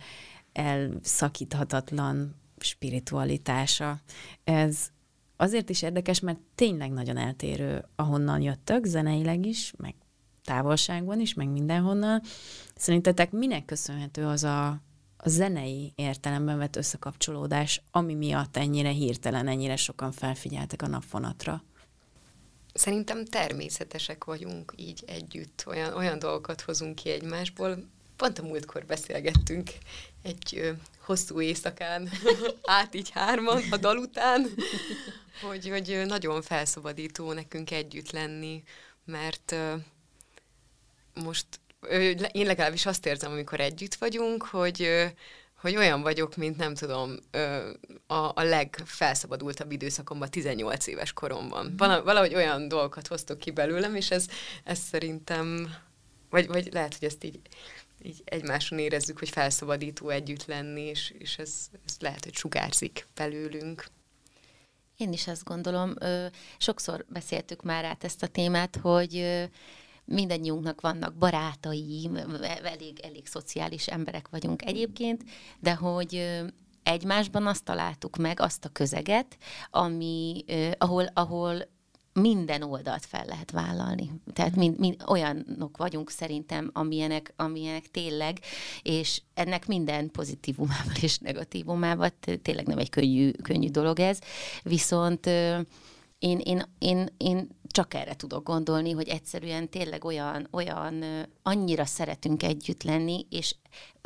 [0.54, 4.00] elszakíthatatlan spiritualitása.
[4.44, 4.88] Ez
[5.36, 9.96] azért is érdekes, mert tényleg nagyon eltérő, ahonnan jöttök, zeneileg is, meg
[10.44, 12.22] távolságban is, meg mindenhonnan.
[12.76, 14.82] Szerintetek minek köszönhető az a,
[15.18, 21.64] a zenei értelemben vett összekapcsolódás, ami miatt ennyire hirtelen, ennyire sokan felfigyeltek a napfonatra?
[22.74, 27.78] Szerintem természetesek vagyunk így együtt, olyan, olyan dolgokat hozunk ki egymásból.
[28.16, 29.72] pont a múltkor beszélgettünk
[30.22, 32.10] egy ö, hosszú éjszakán,
[32.80, 34.48] át így hárman, a dal után,
[35.42, 38.64] hogy, hogy nagyon felszabadító nekünk együtt lenni,
[39.06, 39.76] mert ö,
[41.14, 41.46] most
[42.32, 45.08] én legalábbis azt érzem, amikor együtt vagyunk, hogy
[45.62, 47.20] hogy olyan vagyok, mint nem tudom,
[48.08, 51.74] a, a legfelszabadultabb időszakomban, 18 éves koromban.
[51.78, 54.26] Vala, valahogy olyan dolgokat hoztok ki belőlem, és ez,
[54.63, 55.76] ez szerintem,
[56.30, 57.40] vagy, vagy lehet, hogy ezt így,
[58.02, 63.86] így egymáson érezzük, hogy felszabadító együtt lenni, és, és ez, ez lehet, hogy sugárzik belőlünk.
[64.98, 65.94] Én is azt gondolom,
[66.58, 69.48] sokszor beszéltük már át ezt a témát, hogy
[70.08, 72.10] mindannyiunknak vannak barátai,
[72.63, 75.24] elég, elég szociális emberek vagyunk egyébként,
[75.60, 76.41] de hogy
[76.84, 79.38] egymásban azt találtuk meg, azt a közeget,
[79.70, 80.43] ami,
[80.78, 81.67] ahol, ahol
[82.13, 84.12] minden oldalt fel lehet vállalni.
[84.34, 88.39] Tehát mind, mind, olyanok vagyunk szerintem, amilyenek, amilyenek tényleg,
[88.82, 92.10] és ennek minden pozitívumával és negatívumával,
[92.41, 94.20] tényleg nem egy könnyű, könnyű dolog ez,
[94.63, 95.30] viszont
[96.20, 101.04] én, én, én, én csak erre tudok gondolni, hogy egyszerűen tényleg olyan, olyan
[101.44, 103.56] annyira szeretünk együtt lenni, és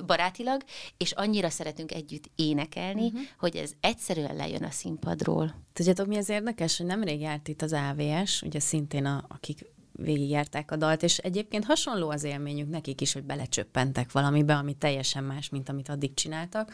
[0.06, 0.63] barátilag,
[0.97, 3.21] és annyira szeretünk együtt énekelni, uh-huh.
[3.39, 5.56] hogy ez egyszerűen lejön a színpadról.
[5.74, 10.71] Tudjátok, mi az érdekes, hogy nemrég járt itt az AVS, ugye szintén a, akik végigjárták
[10.71, 15.50] a dalt, és egyébként hasonló az élményük nekik is, hogy belecsöppentek valamibe, ami teljesen más,
[15.50, 16.74] mint amit addig csináltak,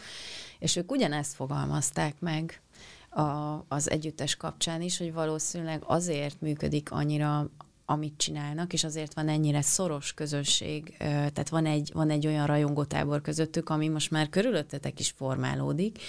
[0.59, 2.61] és ők ugyanezt fogalmazták meg
[3.09, 7.49] a, az együttes kapcsán is, hogy valószínűleg azért működik annyira
[7.89, 13.21] amit csinálnak, és azért van ennyire szoros közösség, tehát van egy, van egy olyan rajongótábor
[13.21, 15.99] közöttük, ami most már körülöttetek is formálódik,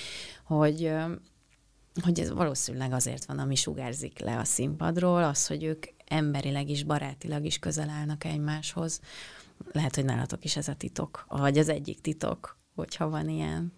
[0.44, 0.92] hogy
[2.02, 6.82] hogy ez valószínűleg azért van, ami sugárzik le a színpadról, az, hogy ők emberileg is,
[6.84, 9.00] barátilag is közel állnak egymáshoz.
[9.72, 13.72] Lehet, hogy nálatok is ez a titok, vagy az egyik titok, hogyha van ilyen.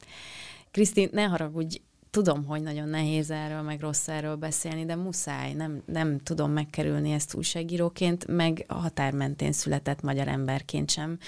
[0.71, 1.81] Krisztin, ne haragudj,
[2.11, 7.13] tudom, hogy nagyon nehéz erről, meg rossz erről beszélni, de muszáj, nem, nem tudom megkerülni
[7.13, 11.19] ezt újságíróként, meg a határmentén született magyar emberként sem.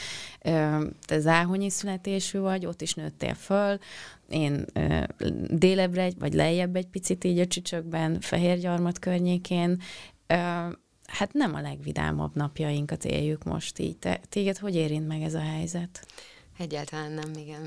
[1.07, 3.79] Te záhonyi születésű vagy, ott is nőttél föl,
[4.29, 5.03] én ö,
[5.51, 9.81] délebbre, egy- vagy lejjebb egy picit így a csücsökben, Fehérgyarmat környékén.
[11.07, 13.97] Hát nem a legvidámabb napjainkat éljük most így.
[13.97, 16.07] Te, téged hogy érint meg ez a helyzet?
[16.59, 17.63] Egyáltalán nem, igen.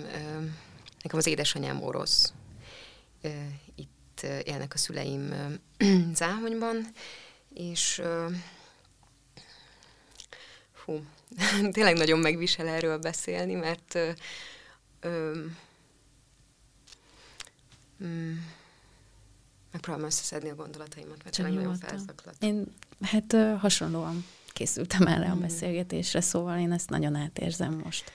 [1.04, 2.34] Nekem az édesanyám orosz.
[3.76, 5.34] Itt élnek a szüleim
[6.14, 6.86] Záhonyban,
[7.54, 8.02] és
[10.86, 11.04] hú,
[11.72, 13.98] tényleg nagyon megvisel erről beszélni, mert
[18.04, 18.38] mm,
[19.72, 22.36] megpróbálom összeszedni a gondolataimat, mert tényleg nagyon felzaklat.
[22.40, 25.40] Én hát ö, hasonlóan készültem erre a Mm.
[25.40, 28.12] beszélgetésre, szóval én ezt nagyon átérzem most.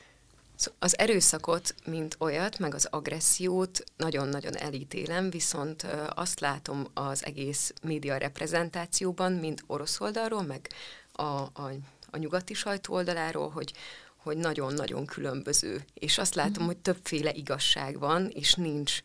[0.61, 7.73] Szó- Az erőszakot, mint olyat, meg az agressziót nagyon-nagyon elítélem, viszont azt látom az egész
[7.83, 10.69] média reprezentációban, mint orosz oldalról, meg
[11.13, 11.73] a, a,
[12.11, 13.73] a nyugati sajtó oldaláról, hogy
[14.17, 15.85] hogy nagyon-nagyon különböző.
[15.95, 19.01] És azt látom, hogy többféle igazság van, és nincs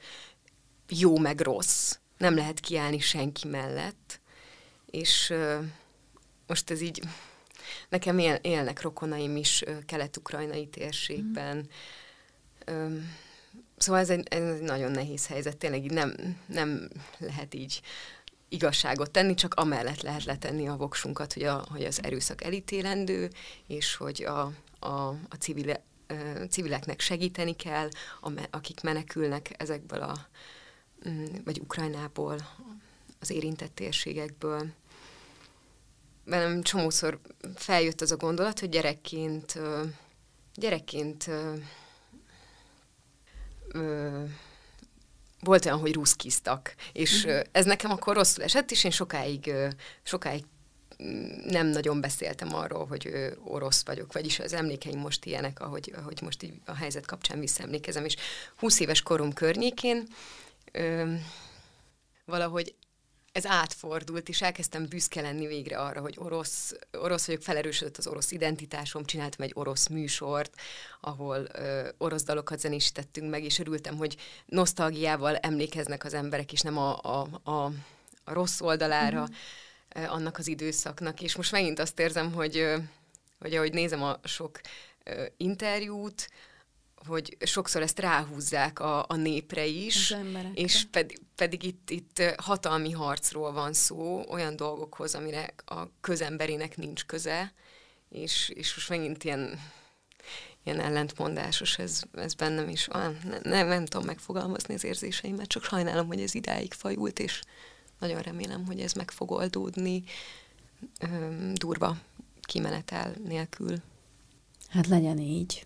[0.90, 1.98] jó meg rossz.
[2.18, 4.20] Nem lehet kiállni senki mellett.
[4.86, 5.34] És
[6.48, 7.02] most ez így
[7.96, 11.70] Nekem él, élnek rokonaim is kelet-ukrajnai térségben.
[12.72, 12.98] Mm.
[13.78, 15.58] Szóval ez egy, ez egy nagyon nehéz helyzet.
[15.58, 17.82] Tényleg így nem, nem lehet így
[18.50, 23.30] igazságot tenni, csak amellett lehet letenni a voksunkat, hogy, a, hogy az erőszak elítélendő,
[23.68, 24.42] és hogy a,
[24.80, 27.90] a, a civil, ö, civileknek segíteni kell,
[28.50, 30.28] akik menekülnek ezekből a,
[31.10, 32.38] mm, vagy Ukrajnából,
[33.20, 34.74] az érintett térségekből
[36.26, 37.20] velem csomószor
[37.56, 39.60] feljött az a gondolat, hogy gyerekként,
[40.56, 41.30] gyerekként
[45.46, 49.54] volt olyan, hogy ruszkiztak, és ö, ez nekem akkor rosszul esett, és én sokáig,
[50.04, 50.44] sokáig
[51.04, 56.22] mm, nem nagyon beszéltem arról, hogy orosz vagyok, vagyis az emlékeim most ilyenek, ahogy, ahogy
[56.22, 58.16] most így a helyzet kapcsán visszaemlékezem, és
[58.56, 60.08] 20 éves korom környékén
[60.72, 61.14] ö,
[62.26, 62.76] valahogy
[63.36, 68.32] ez átfordult, és elkezdtem büszke lenni végre arra, hogy orosz, orosz vagyok, felerősödött az orosz
[68.32, 70.56] identitásom, csináltam egy orosz műsort,
[71.02, 76.78] ahol ö, orosz dalokat zenésítettünk meg, és örültem, hogy nosztalgiával emlékeznek az emberek, és nem
[76.78, 77.66] a, a, a,
[78.24, 80.10] a rossz oldalára mm-hmm.
[80.10, 81.22] annak az időszaknak.
[81.22, 82.74] És most megint azt érzem, hogy,
[83.40, 84.62] hogy ahogy nézem a sok
[85.04, 86.30] ö, interjút,
[87.08, 90.16] hogy sokszor ezt ráhúzzák a, a népre is,
[90.54, 97.06] és pedig, pedig itt, itt hatalmi harcról van szó, olyan dolgokhoz, amire a közemberének nincs
[97.06, 97.54] köze,
[98.10, 99.60] és, és most megint ilyen,
[100.64, 103.18] ilyen ellentmondásos ez, ez bennem is van.
[103.44, 107.42] Nem, nem tudom megfogalmazni az érzéseimet, csak sajnálom, hogy ez idáig fajult, és
[108.00, 110.04] nagyon remélem, hogy ez meg fog oldódni
[111.00, 111.98] öm, durva
[112.42, 113.78] kimenetel nélkül.
[114.68, 115.66] Hát legyen így,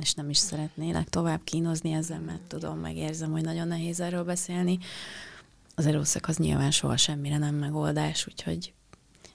[0.00, 4.78] és nem is szeretnélek tovább kínozni ezzel, mert tudom, megérzem, hogy nagyon nehéz erről beszélni.
[5.74, 8.72] Az erőszak az nyilván soha semmire nem megoldás, úgyhogy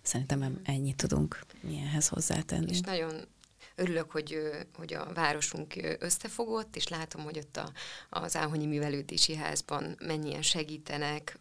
[0.01, 2.69] szerintem ennyit tudunk milyenhez hozzátenni.
[2.69, 3.27] És nagyon
[3.75, 4.39] örülök, hogy,
[4.75, 7.71] hogy a városunk összefogott, és látom, hogy ott a,
[8.09, 11.39] az Áhonyi Művelődési Házban mennyien segítenek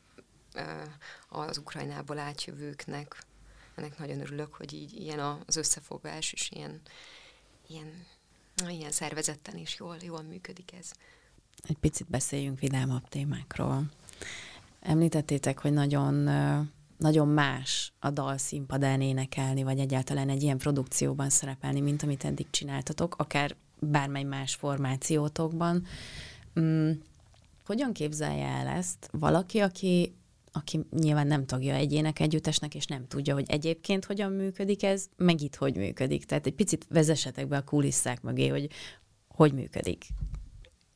[1.28, 3.22] az Ukrajnából átjövőknek.
[3.74, 6.80] Ennek nagyon örülök, hogy így ilyen az összefogás, és ilyen,
[7.68, 8.06] ilyen,
[8.68, 10.90] ilyen szervezetten is jól, jól működik ez.
[11.68, 13.84] Egy picit beszéljünk vidámabb témákról.
[14.80, 16.28] Említettétek, hogy nagyon
[16.96, 22.46] nagyon más a dal színpadán énekelni, vagy egyáltalán egy ilyen produkcióban szerepelni, mint amit eddig
[22.50, 25.86] csináltatok, akár bármely más formációtokban.
[26.60, 26.90] Mm,
[27.66, 30.14] hogyan képzelje el ezt valaki, aki,
[30.56, 35.40] aki nyilván nem tagja egy énekegyüttesnek, és nem tudja, hogy egyébként hogyan működik ez, meg
[35.40, 36.24] itt hogy működik.
[36.24, 38.68] Tehát egy picit vezessetek be a kulisszák mögé, hogy
[39.28, 40.06] hogy működik.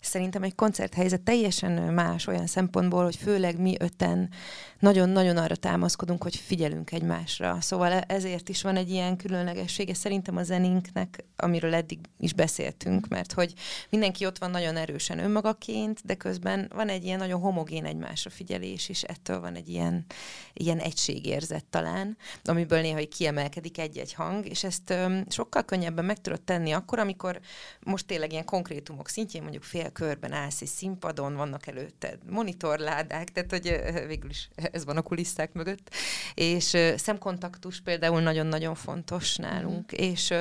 [0.01, 4.31] Szerintem egy koncerthelyzet teljesen más olyan szempontból, hogy főleg mi öten
[4.79, 7.61] nagyon-nagyon arra támaszkodunk, hogy figyelünk egymásra.
[7.61, 13.09] Szóval e- ezért is van egy ilyen különlegessége szerintem a zenénknek, amiről eddig is beszéltünk,
[13.09, 13.55] mert hogy
[13.91, 18.89] mindenki ott van nagyon erősen önmagaként, de közben van egy ilyen nagyon homogén egymásra figyelés,
[18.89, 20.05] és ettől van egy ilyen,
[20.53, 26.43] ilyen egységérzet talán, amiből néha kiemelkedik egy-egy hang, és ezt öm, sokkal könnyebben meg tudod
[26.43, 27.41] tenni akkor, amikor
[27.81, 33.51] most tényleg ilyen konkrétumok szintjén mondjuk fél körben állsz egy színpadon, vannak előtted monitorládák, tehát
[33.51, 35.95] hogy végül is ez van a kulisszák mögött,
[36.35, 40.05] és szemkontaktus például nagyon-nagyon fontos nálunk, mm.
[40.05, 40.35] és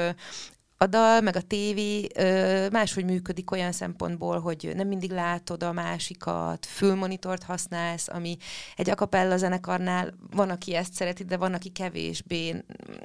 [0.78, 2.07] a dal, meg a tévé
[2.71, 8.38] máshogy működik olyan szempontból, hogy nem mindig látod a másikat, fülmonitort használsz, ami
[8.75, 12.63] egy akapella zenekarnál van, aki ezt szereti, de van, aki kevésbé,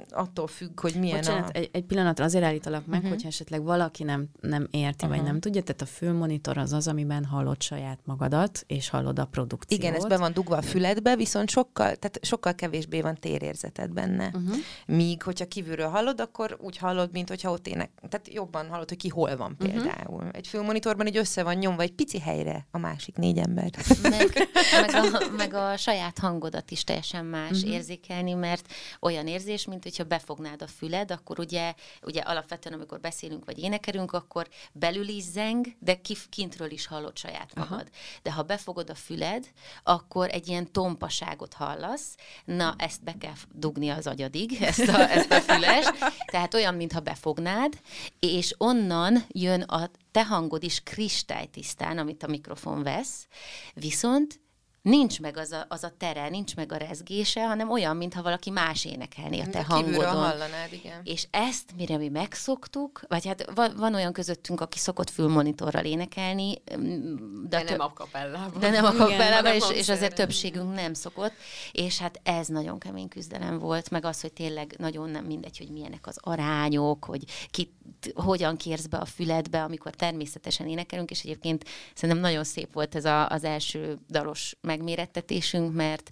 [0.09, 1.57] attól függ, hogy milyen Bocsánat, a...
[1.57, 3.13] egy, egy pillanatra azért állítalak meg, uh-huh.
[3.13, 5.09] hogyha esetleg valaki nem, nem érti, uh-huh.
[5.09, 9.25] vagy nem tudja, tehát a fülmonitor az az, amiben hallod saját magadat, és hallod a
[9.25, 9.81] produkciót.
[9.81, 14.25] Igen, ez be van dugva a füledbe, viszont sokkal, tehát sokkal kevésbé van térérzeted benne.
[14.25, 14.55] Uh-huh.
[14.85, 18.97] Míg, hogyha kívülről hallod, akkor úgy hallod, mint hogyha ott ének, tehát jobban hallod, hogy
[18.97, 19.69] ki hol van mhm.
[19.69, 20.15] például.
[20.15, 20.29] Uh-huh.
[20.31, 23.69] Egy fülmonitorban így össze van nyomva egy pici helyre a másik négy ember.
[24.01, 24.49] Meg,
[24.81, 27.73] meg, a, meg a saját hangodat is teljesen más uh-huh.
[27.73, 33.45] érzékelni, mert olyan érzés, mint hogyha befognád a füled, akkor ugye, ugye alapvetően, amikor beszélünk
[33.45, 37.71] vagy énekelünk, akkor belül is zeng, de kintről is hallod saját magad.
[37.71, 38.19] Aha.
[38.21, 39.47] De ha befogod a füled,
[39.83, 45.31] akkor egy ilyen tompaságot hallasz, na ezt be kell dugni az agyadig, ezt a, ezt
[45.31, 45.93] a fülest,
[46.25, 47.79] tehát olyan, mintha befognád, hallganád,
[48.19, 53.27] és onnan jön a te hangod is kristálytisztán, amit a mikrofon vesz,
[53.73, 54.39] viszont
[54.83, 58.49] nincs meg az a, az a tere, nincs meg a rezgése, hanem olyan, mintha valaki
[58.49, 60.05] más énekelné a te De hangodon.
[60.05, 61.01] hallanád, igen.
[61.03, 66.61] És ezt, mire mi megszoktuk, vagy hát van, van olyan közöttünk, aki szokott fülmonitorral énekelni,
[66.77, 67.15] mm,
[67.49, 68.59] de, de nem a kapellában.
[68.59, 71.33] De nem a kapellában, és, és azért többségünk nem szokott,
[71.71, 75.71] és hát ez nagyon kemény küzdelem volt, meg az, hogy tényleg nagyon nem mindegy, hogy
[75.71, 77.73] milyenek az arányok, hogy ki,
[78.13, 83.05] hogyan kérsz be a füledbe, amikor természetesen énekelünk, és egyébként szerintem nagyon szép volt ez
[83.05, 86.09] a, az első dalos megmérettetésünk, mert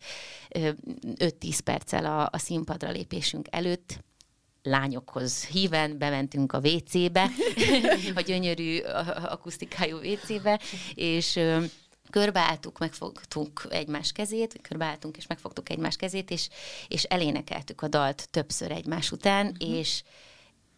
[0.49, 3.99] 5-10 perccel a, a színpadra lépésünk előtt
[4.63, 7.30] lányokhoz híven bementünk a WC-be,
[8.15, 8.80] a gyönyörű
[9.24, 10.59] akusztikájú WC-be,
[10.93, 11.39] és
[12.09, 16.49] körbeálltuk, megfogtuk egymás kezét, körbeálltunk és megfogtuk egymás kezét, és,
[16.88, 19.78] és elénekeltük a dalt többször egymás után, uh-huh.
[19.78, 20.03] és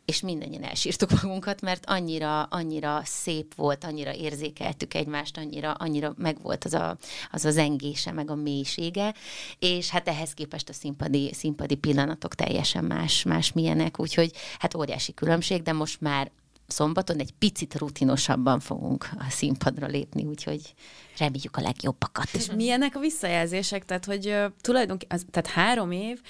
[0.05, 6.65] és mindannyian elsírtuk magunkat, mert annyira, annyira szép volt, annyira érzékeltük egymást, annyira, annyira megvolt
[6.65, 6.97] az a,
[7.31, 9.13] az a zengése, meg a mélysége,
[9.59, 15.13] és hát ehhez képest a színpadi, színpadi pillanatok teljesen más, más milyenek, úgyhogy hát óriási
[15.13, 16.31] különbség, de most már
[16.67, 20.73] szombaton egy picit rutinosabban fogunk a színpadra lépni, úgyhogy
[21.17, 22.29] reméljük a legjobbakat.
[22.33, 23.85] És milyenek a visszajelzések?
[23.85, 26.21] Tehát, hogy uh, tulajdonképpen, tehát három év,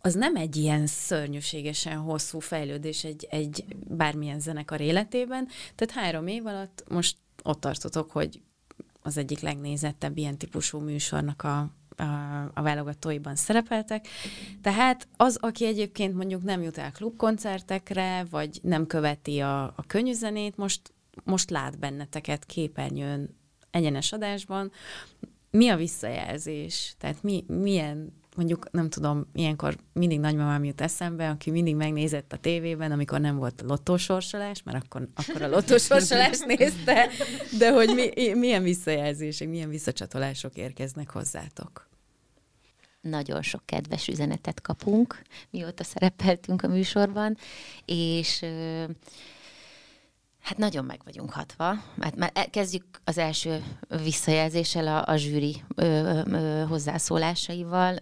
[0.00, 5.48] az nem egy ilyen szörnyűségesen hosszú fejlődés egy, egy bármilyen zenekar életében.
[5.74, 8.40] Tehát három év alatt most ott tartotok, hogy
[9.02, 11.58] az egyik legnézettebb ilyen típusú műsornak a,
[11.96, 12.02] a,
[12.54, 14.08] a válogatóiban szerepeltek.
[14.62, 20.56] Tehát az, aki egyébként mondjuk nem jut el klubkoncertekre, vagy nem követi a, a könyvzenét,
[20.56, 20.92] most,
[21.24, 23.36] most lát benneteket képernyőn
[23.70, 24.72] egyenes adásban.
[25.50, 26.94] Mi a visszajelzés?
[26.98, 32.36] Tehát mi, milyen mondjuk nem tudom, ilyenkor mindig nagymamám jut eszembe, aki mindig megnézett a
[32.36, 37.08] tévében, amikor nem volt lottósorsolás, mert akkor, akkor a lottósorsolást nézte,
[37.58, 41.88] de hogy mi, milyen visszajelzések, milyen visszacsatolások érkeznek hozzátok?
[43.00, 47.36] Nagyon sok kedves üzenetet kapunk, mióta szerepeltünk a műsorban,
[47.84, 48.44] és
[50.48, 51.74] Hát nagyon meg vagyunk hatva.
[52.00, 53.64] Hát már e, kezdjük az első
[54.02, 57.96] visszajelzéssel a, a zsűri ö, ö, hozzászólásaival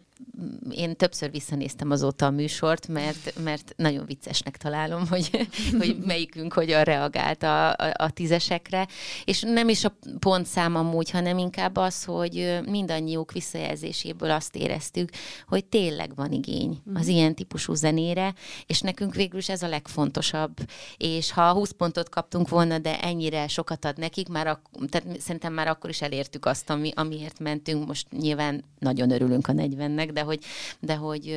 [0.70, 5.48] én többször visszanéztem azóta a műsort, mert, mert nagyon viccesnek találom, hogy,
[5.78, 8.86] hogy melyikünk hogyan reagált a, a, a tízesekre,
[9.24, 15.10] és nem is a pontszám amúgy, hanem inkább az, hogy mindannyiuk visszajelzéséből azt éreztük,
[15.46, 17.16] hogy tényleg van igény az mhm.
[17.16, 18.34] ilyen típusú zenére,
[18.66, 20.56] és nekünk végül is ez a legfontosabb,
[20.96, 25.52] és ha 20 pontot kaptunk volna, de ennyire sokat ad nekik, már ak- tehát szerintem
[25.52, 30.14] már akkor is elértük azt, ami, amiért mentünk, most nyilván nagyon örülünk a 40-nek, meg,
[30.14, 30.44] de hogy,
[30.80, 31.36] de hogy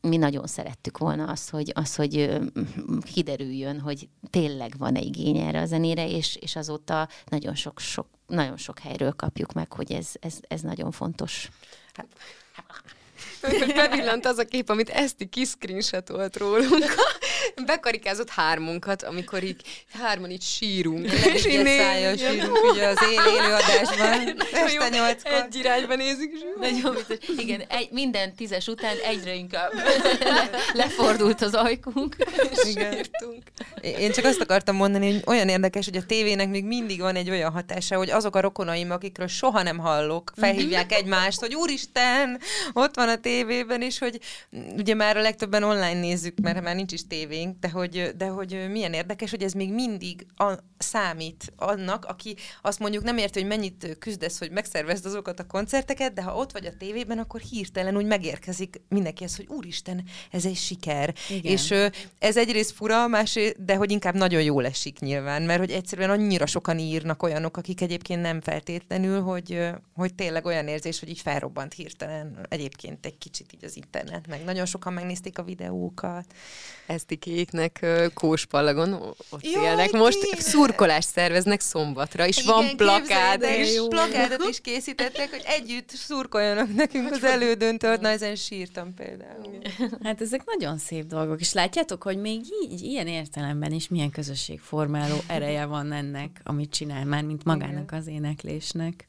[0.00, 2.40] mi nagyon szerettük volna azt, hogy, az, hogy
[3.02, 8.56] kiderüljön, hogy tényleg van-e igény erre a zenére, és, és azóta nagyon sok, sok, nagyon
[8.56, 11.48] sok helyről kapjuk meg, hogy ez, ez, ez nagyon fontos.
[11.92, 12.06] Hát,
[13.74, 16.94] bevillant az a kép, amit Eszti kiszcreenshotolt rólunk.
[17.66, 21.12] Bekarikázott hármunkat, amikor így hárman így sírunk.
[21.34, 24.44] És így szája sírunk ugye az él élőadásban.
[24.66, 25.32] Este nyolckor.
[25.32, 26.30] Egy irányba nézik.
[26.60, 27.36] Nagyon biztos.
[27.38, 29.72] Igen, egy, minden tízes után egyre inkább
[30.18, 32.16] le, lefordult az ajkunk.
[32.52, 33.42] És sírtunk.
[33.80, 37.30] Én csak azt akartam mondani, hogy olyan érdekes, hogy a tévének még mindig van egy
[37.30, 42.40] olyan hatása, hogy azok a rokonaim, akikről soha nem hallok, felhívják egymást, hogy úristen,
[42.72, 44.20] ott van a tévében is, hogy
[44.76, 48.66] ugye már a legtöbben online nézzük, mert már nincs is tévénk, de hogy, de hogy
[48.70, 53.48] milyen érdekes, hogy ez még mindig a, számít annak, aki azt mondjuk nem érti, hogy
[53.48, 57.96] mennyit küzdesz, hogy megszervezd azokat a koncerteket, de ha ott vagy a tévében, akkor hirtelen
[57.96, 61.14] úgy megérkezik mindenkihez, hogy úristen, ez egy siker.
[61.28, 61.52] Igen.
[61.52, 61.74] És
[62.18, 66.46] ez egyrészt fura, másrészt, de hogy inkább nagyon jól esik nyilván, mert hogy egyszerűen annyira
[66.46, 71.74] sokan írnak olyanok, akik egyébként nem feltétlenül, hogy, hogy tényleg olyan érzés, hogy így felrobbant
[71.74, 76.24] hirtelen egyébként egy kicsit így az internet, meg nagyon sokan megnézték a videókat.
[76.86, 78.92] Esztikéknek Kóspallagon
[79.30, 80.40] ott Jaj, élnek most, tényleg.
[80.40, 83.42] szurkolást szerveznek szombatra, és Igen, van plakát.
[83.42, 89.58] És plakátot is készítettek, hogy együtt szurkoljanak nekünk az elődöntőt, na ezen sírtam például.
[90.02, 95.16] Hát ezek nagyon szép dolgok, és látjátok, hogy még így, ilyen értelemben is milyen közösségformáló
[95.26, 99.08] ereje van ennek, amit csinál már, mint magának az éneklésnek.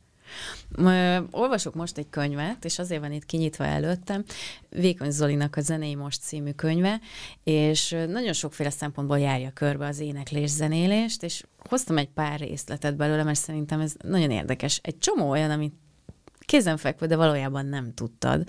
[1.32, 4.23] Olvasok most egy könyvet, és azért van itt kinyitva előttem,
[4.69, 6.99] Vékony Zolinak a Zenei Most című könyve,
[7.43, 13.23] és nagyon sokféle szempontból járja körbe az éneklés zenélést, és hoztam egy pár részletet belőle,
[13.23, 14.80] mert szerintem ez nagyon érdekes.
[14.84, 15.73] Egy csomó olyan, amit
[16.47, 18.43] kézenfekvő, de valójában nem tudtad.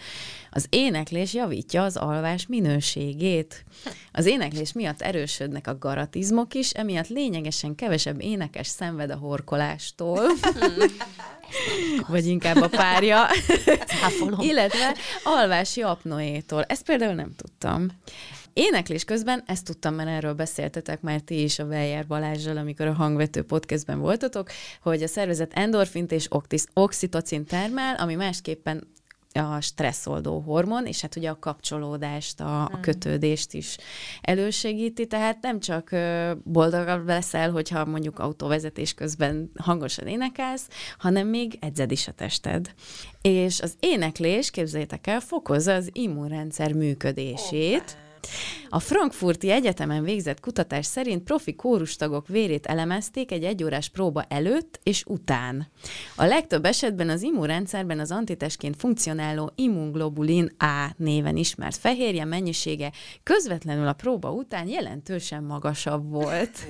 [0.50, 3.64] Az éneklés javítja az alvás minőségét.
[4.12, 10.20] Az éneklés miatt erősödnek a garatizmok is, emiatt lényegesen kevesebb énekes szenved a horkolástól.
[12.08, 13.26] Vagy inkább a párja.
[14.38, 14.94] Illetve
[15.24, 16.62] alvási apnoétól.
[16.62, 17.86] Ezt például nem tudtam.
[18.52, 22.92] Éneklés közben, ezt tudtam, mert erről beszéltetek már ti is a Weyer Balázsral, amikor a
[22.92, 24.50] hangvető podcastben voltatok,
[24.82, 26.28] hogy a szervezet endorfint és
[26.72, 28.86] oxitocin termel, ami másképpen
[29.32, 32.80] a stresszoldó hormon, és hát ugye a kapcsolódást, a, a hmm.
[32.80, 33.76] kötődést is
[34.20, 35.90] elősegíti, tehát nem csak
[36.44, 40.68] boldogabb leszel, hogyha mondjuk autóvezetés közben hangosan énekelsz,
[40.98, 42.74] hanem még edzed is a tested.
[43.22, 48.06] És az éneklés, képzeljétek el, fokozza az immunrendszer működését, okay
[48.68, 55.04] a Frankfurti Egyetemen végzett kutatás szerint profi kórustagok vérét elemezték egy egyórás próba előtt és
[55.06, 55.68] után.
[56.16, 62.92] A legtöbb esetben az immunrendszerben az antitestként funkcionáló immunglobulin A néven ismert fehérje mennyisége
[63.22, 66.66] közvetlenül a próba után jelentősen magasabb volt.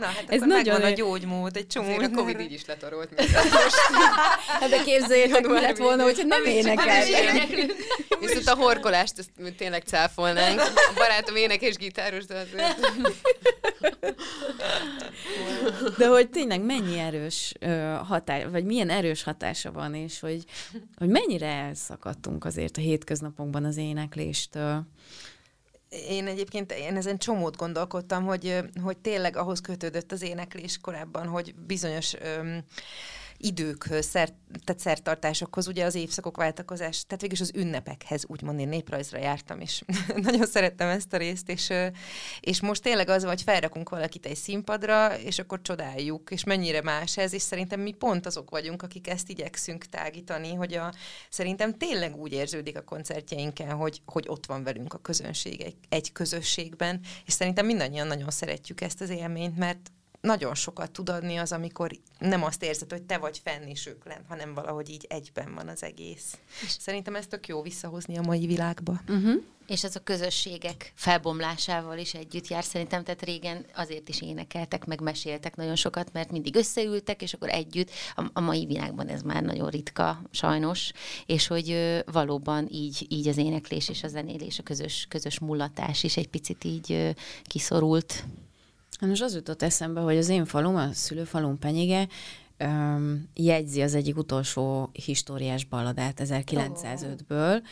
[0.00, 1.94] Na, hát Ez nagyon a gyógymód, egy csomó.
[1.98, 3.08] a Covid így is letarolt.
[4.60, 7.74] hát de képzeljétek, mi lett volna, hogyha nem énekelnek.
[8.20, 10.60] Viszont a horkolást, ezt tényleg cáfolnánk.
[10.94, 12.80] Barátom énekes gitáros, de azért...
[15.98, 17.54] De hogy tényleg mennyi erős
[18.02, 20.44] hatás, vagy milyen erős hatása van, és hogy,
[20.96, 24.86] hogy mennyire elszakadtunk azért a hétköznapokban az énekléstől.
[26.08, 31.54] Én egyébként én ezen csomót gondolkodtam, hogy, hogy tényleg ahhoz kötődött az éneklés korábban, hogy
[31.54, 32.64] bizonyos öm,
[33.44, 34.34] időkhöz, szert,
[34.64, 39.82] tehát szertartásokhoz, ugye az évszakok váltakozás, tehát végül az ünnepekhez, úgymond én néprajzra jártam, és
[40.28, 41.72] nagyon szerettem ezt a részt, és,
[42.40, 47.16] és most tényleg az, hogy felrakunk valakit egy színpadra, és akkor csodáljuk, és mennyire más
[47.16, 50.92] ez, és szerintem mi pont azok vagyunk, akik ezt igyekszünk tágítani, hogy a,
[51.30, 56.12] szerintem tényleg úgy érződik a koncertjeinken, hogy, hogy ott van velünk a közönség egy, egy
[56.12, 59.90] közösségben, és szerintem mindannyian nagyon szeretjük ezt az élményt, mert
[60.24, 64.04] nagyon sokat tud adni az, amikor nem azt érzed, hogy te vagy fenn és ők
[64.04, 66.38] lent, hanem valahogy így egyben van az egész.
[66.78, 69.00] Szerintem ezt tök jó visszahozni a mai világba.
[69.08, 69.42] Uh-huh.
[69.66, 75.00] És ez a közösségek felbomlásával is együtt jár szerintem, tehát régen azért is énekeltek, meg
[75.00, 79.42] meséltek nagyon sokat, mert mindig összeültek, és akkor együtt, a, a mai világban ez már
[79.42, 80.92] nagyon ritka, sajnos,
[81.26, 86.02] és hogy ö, valóban így, így az éneklés és a zenélés, a közös, közös mullatás
[86.02, 87.10] is egy picit így ö,
[87.42, 88.24] kiszorult.
[89.00, 92.08] Hát most az jutott eszembe, hogy az én falum, a szülőfalum Penyige,
[92.60, 97.62] um, jegyzi az egyik utolsó históriás balladát 1905-ből,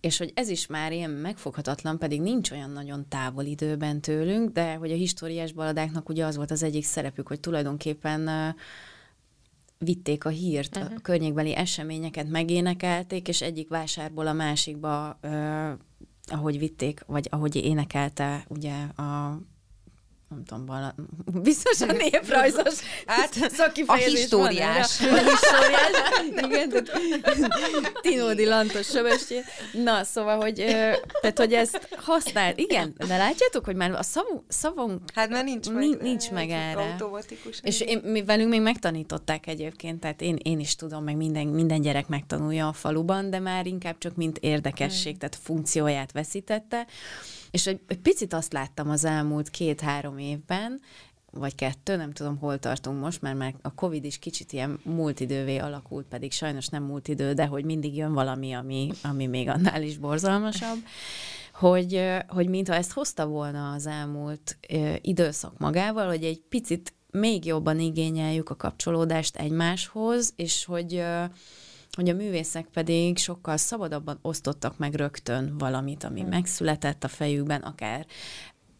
[0.00, 4.74] és hogy ez is már ilyen megfoghatatlan, pedig nincs olyan nagyon távol időben tőlünk, de
[4.74, 8.54] hogy a históriás baladáknak ugye az volt az egyik szerepük, hogy tulajdonképpen uh,
[9.78, 10.92] vitték a hírt, uh-huh.
[10.96, 15.70] a környékbeli eseményeket megénekelték, és egyik vásárból a másikba, uh,
[16.24, 19.40] ahogy vitték, vagy ahogy énekelte ugye a
[20.28, 20.94] nem tudom, bala,
[21.42, 23.36] biztosan néprajzos hát,
[23.86, 25.00] a históriás.
[25.00, 25.90] Van, a históriás,
[26.44, 26.88] igen,
[28.00, 29.42] Tinódi Lantos Söbestjén.
[29.72, 30.54] Na, szóval, hogy,
[31.20, 35.68] tehát, hogy ezt használ, igen, de látjátok, hogy már a szavunk, szavunk hát már nincs
[35.68, 36.96] meg, nincs, nincs meg erre.
[37.62, 41.80] És én, mi velünk még megtanították egyébként, tehát én, én is tudom, meg minden, minden
[41.80, 45.18] gyerek megtanulja a faluban, de már inkább csak mint érdekesség, hmm.
[45.18, 46.86] tehát funkcióját veszítette.
[47.50, 50.80] És egy, egy picit azt láttam az elmúlt két-három évben,
[51.30, 55.20] vagy kettő, nem tudom, hol tartunk most, mert már a Covid is kicsit ilyen múlt
[55.20, 59.48] idővé alakult, pedig sajnos nem múlt idő, de hogy mindig jön valami, ami, ami még
[59.48, 60.78] annál is borzalmasabb,
[61.52, 64.58] hogy, hogy mintha ezt hozta volna az elmúlt
[65.00, 71.02] időszak magával, hogy egy picit még jobban igényeljük a kapcsolódást egymáshoz, és hogy
[71.98, 76.28] hogy a művészek pedig sokkal szabadabban osztottak meg rögtön valamit, ami hmm.
[76.28, 78.06] megszületett a fejükben, akár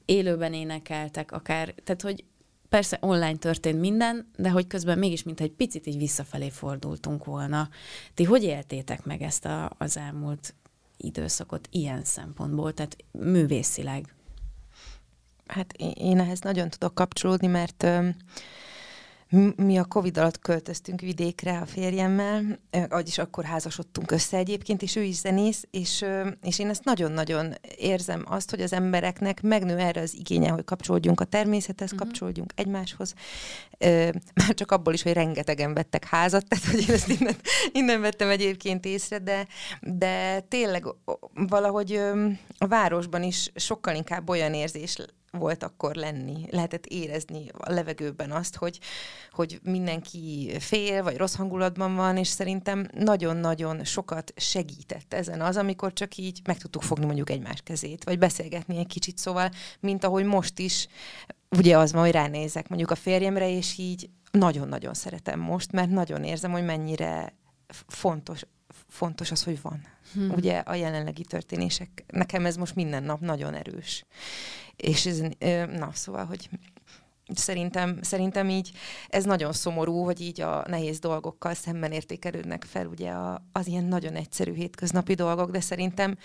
[0.05, 2.25] élőben énekeltek, akár, tehát hogy
[2.69, 7.69] persze online történt minden, de hogy közben mégis, mint egy picit így visszafelé fordultunk volna.
[8.15, 10.55] Ti hogy éltétek meg ezt a, az elmúlt
[10.97, 14.15] időszakot ilyen szempontból, tehát művészileg?
[15.47, 17.87] Hát én ehhez nagyon tudok kapcsolódni, mert
[19.57, 22.59] mi a Covid alatt költöztünk vidékre a férjemmel,
[22.89, 26.05] vagyis akkor házasodtunk össze egyébként, és ő is zenész, és,
[26.43, 31.21] és én ezt nagyon-nagyon érzem azt, hogy az embereknek megnő erre az igénye, hogy kapcsolódjunk
[31.21, 32.07] a természethez, uh-huh.
[32.07, 33.15] kapcsolódjunk egymáshoz.
[34.35, 37.37] Már csak abból is, hogy rengetegen vettek házat, tehát hogy én ezt innen,
[37.73, 39.47] innen vettem egyébként észre, de,
[39.81, 40.87] de tényleg
[41.35, 42.01] valahogy
[42.59, 44.97] a városban is sokkal inkább olyan érzés
[45.31, 46.47] volt akkor lenni.
[46.51, 48.79] Lehetett érezni a levegőben azt, hogy,
[49.31, 55.93] hogy mindenki fél, vagy rossz hangulatban van, és szerintem nagyon-nagyon sokat segített ezen az, amikor
[55.93, 59.51] csak így meg tudtuk fogni mondjuk egymás kezét, vagy beszélgetni egy kicsit, szóval,
[59.81, 60.89] mint ahogy most is,
[61.57, 66.25] ugye az van, hogy ránézek mondjuk a férjemre, és így nagyon-nagyon szeretem most, mert nagyon
[66.25, 67.35] érzem, hogy mennyire
[67.87, 68.43] fontos,
[68.89, 69.87] fontos az, hogy van.
[70.13, 70.31] Hmm.
[70.31, 74.05] Ugye a jelenlegi történések, nekem ez most minden nap nagyon erős.
[74.79, 75.23] És ez,
[75.69, 76.49] na, szóval, hogy
[77.35, 78.73] szerintem, szerintem így
[79.09, 83.85] ez nagyon szomorú, hogy így a nehéz dolgokkal szemben értékelődnek fel ugye a, az ilyen
[83.85, 86.19] nagyon egyszerű hétköznapi dolgok, de szerintem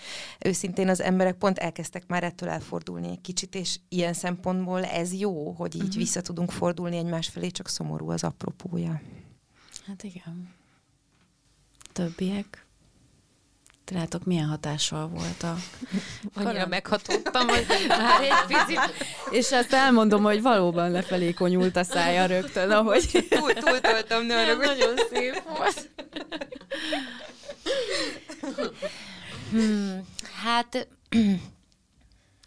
[0.44, 5.50] őszintén az emberek pont elkezdtek már ettől elfordulni egy kicsit, és ilyen szempontból ez jó,
[5.50, 5.96] hogy így uh-huh.
[5.96, 9.00] vissza tudunk fordulni egymás felé, csak szomorú az apropója.
[9.86, 10.54] Hát igen.
[11.92, 12.63] Többiek?
[13.90, 15.56] Látok, milyen hatással volt a...
[16.42, 18.80] Annyira meghatottam, hogy már egy picit...
[19.38, 23.26] És ezt elmondom, hogy valóban lefelé konyult a szája rögtön, ahogy...
[23.28, 25.90] Túl, túltoltam, ne arra, Nagyon szép volt.
[29.50, 30.06] Hmm,
[30.42, 30.88] hát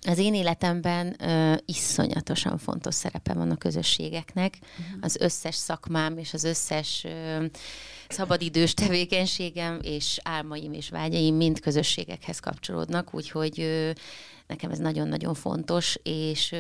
[0.08, 4.58] az én életemben ö, iszonyatosan fontos szerepe van a közösségeknek.
[4.62, 4.98] Uh-huh.
[5.02, 7.46] Az összes szakmám és az összes ö,
[8.08, 13.94] szabadidős tevékenységem és álmaim és vágyaim mind közösségekhez kapcsolódnak, úgyhogy
[14.48, 16.56] nekem ez nagyon-nagyon fontos, és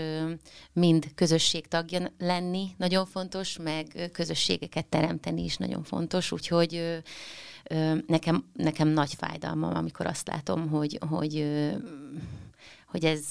[0.74, 7.02] mind közösség tagja lenni nagyon fontos, meg közösségeket teremteni is nagyon fontos, úgyhogy
[8.08, 11.46] nekem, nekem nagy fájdalmam, amikor azt látom, hogy, hogy
[12.88, 13.26] hogy ez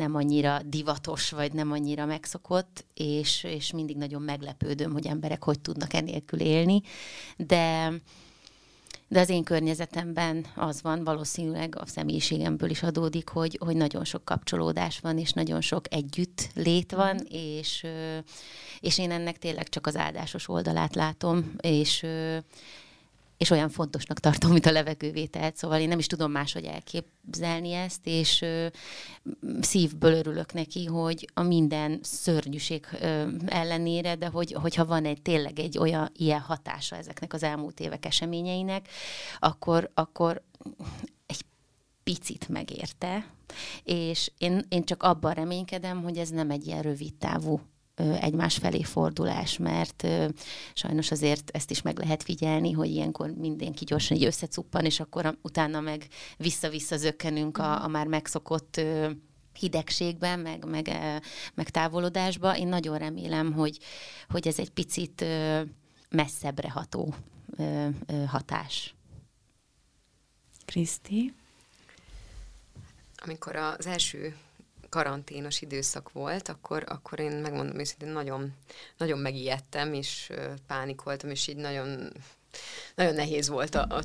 [0.00, 5.60] nem annyira divatos, vagy nem annyira megszokott, és, és mindig nagyon meglepődöm, hogy emberek hogy
[5.60, 6.82] tudnak enélkül élni,
[7.36, 7.92] de
[9.08, 14.24] de az én környezetemben az van, valószínűleg a személyiségemből is adódik, hogy, hogy nagyon sok
[14.24, 17.26] kapcsolódás van, és nagyon sok együtt lét van, mm.
[17.28, 17.86] és,
[18.80, 22.06] és én ennek tényleg csak az áldásos oldalát látom, és
[23.40, 28.00] és olyan fontosnak tartom, mint a levegővételt, szóval én nem is tudom máshogy elképzelni ezt,
[28.04, 28.66] és ö,
[29.60, 35.58] szívből örülök neki, hogy a minden szörnyűség ö, ellenére, de hogy, hogyha van egy tényleg
[35.58, 38.88] egy olyan ilyen hatása ezeknek az elmúlt évek eseményeinek,
[39.38, 40.42] akkor, akkor
[41.26, 41.44] egy
[42.02, 43.26] picit megérte,
[43.84, 47.60] és én, én csak abban reménykedem, hogy ez nem egy ilyen rövid távú
[48.20, 50.06] egymás felé fordulás, mert
[50.74, 55.38] sajnos azért ezt is meg lehet figyelni, hogy ilyenkor mindenki gyorsan így összecuppan, és akkor
[55.42, 58.80] utána meg vissza-vissza zökkenünk a, a már megszokott
[59.58, 60.90] hidegségben, meg, meg,
[61.54, 62.56] meg távolodásba.
[62.56, 63.78] Én nagyon remélem, hogy,
[64.28, 65.24] hogy ez egy picit
[66.08, 67.14] messzebbre ható
[68.26, 68.94] hatás.
[70.64, 71.34] Kriszti?
[73.16, 74.36] Amikor az első
[74.90, 78.52] karanténos időszak volt, akkor, akkor én megmondom őszintén, nagyon,
[78.96, 80.32] nagyon megijedtem, és
[80.66, 82.12] pánikoltam, és így nagyon,
[82.94, 84.02] nagyon nehéz volt a, a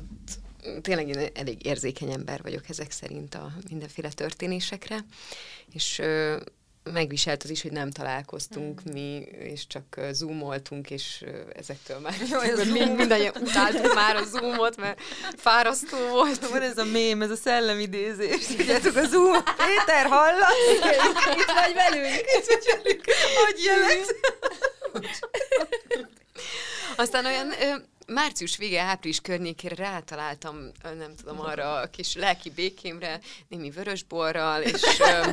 [0.80, 5.04] tényleg én elég érzékeny ember vagyok ezek szerint a mindenféle történésekre,
[5.72, 6.02] és
[6.92, 8.92] megviselt az is, hogy nem találkoztunk mm.
[8.92, 14.76] mi, és csak zoomoltunk, és ezektől már Jó, ez mind, mindannyian utáltuk már a zoomot,
[14.76, 15.00] mert
[15.36, 16.48] fárasztó volt.
[16.48, 18.46] Van ez a mém, ez a szellemidézés.
[18.46, 20.54] Tudjátok, a zoom, Péter, hallasz?
[21.36, 22.14] Itt vagy velünk.
[22.14, 23.04] Itt vagy velünk.
[23.44, 24.14] Hogy jelet?
[26.96, 27.52] Aztán olyan
[28.06, 34.82] március vége, április környékére rátaláltam, nem tudom, arra a kis lelki békémre, némi vörösborral, és,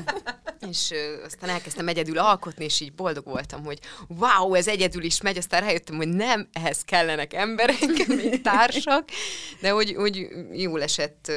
[0.69, 0.93] és
[1.25, 5.61] aztán elkezdtem egyedül alkotni, és így boldog voltam, hogy wow, ez egyedül is megy, aztán
[5.61, 9.09] rájöttem, hogy nem, ehhez kellenek emberek, még társak,
[9.61, 11.31] de hogy, hogy jól esett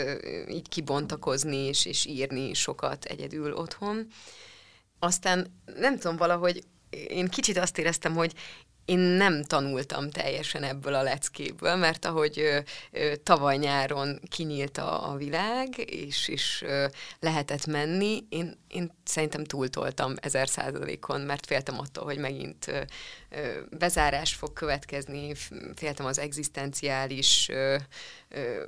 [0.48, 4.06] így kibontakozni, és, és írni sokat egyedül otthon.
[4.98, 6.64] Aztán nem tudom, valahogy
[7.08, 8.32] én kicsit azt éreztem, hogy
[8.86, 12.58] én nem tanultam teljesen ebből a leckéből, mert ahogy ö,
[12.90, 16.28] ö, tavaly nyáron kinyílt a, a világ, és,
[16.62, 16.86] ö,
[17.20, 22.80] lehetett menni, én, én szerintem túltoltam ezer százalékon, mert féltem attól, hogy megint ö,
[23.30, 25.34] ö, bezárás fog következni,
[25.74, 27.76] féltem az egzisztenciális ö,
[28.28, 28.64] ö,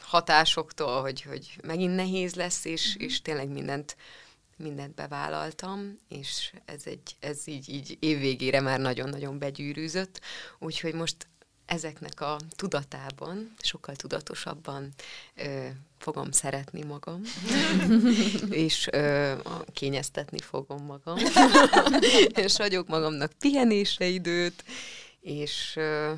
[0.00, 3.06] hatásoktól, hogy, hogy megint nehéz lesz, és, mm-hmm.
[3.06, 3.96] és tényleg mindent
[4.56, 10.20] mindent bevállaltam, és ez, egy, ez így, így évvégére már nagyon-nagyon begyűrűzött,
[10.58, 11.16] úgyhogy most
[11.66, 14.88] ezeknek a tudatában, sokkal tudatosabban
[15.34, 15.66] ö,
[15.98, 17.22] fogom szeretni magam,
[18.66, 19.32] és ö,
[19.72, 21.18] kényeztetni fogom magam,
[22.44, 24.64] és hagyok magamnak pihenése időt,
[25.20, 26.12] és ö,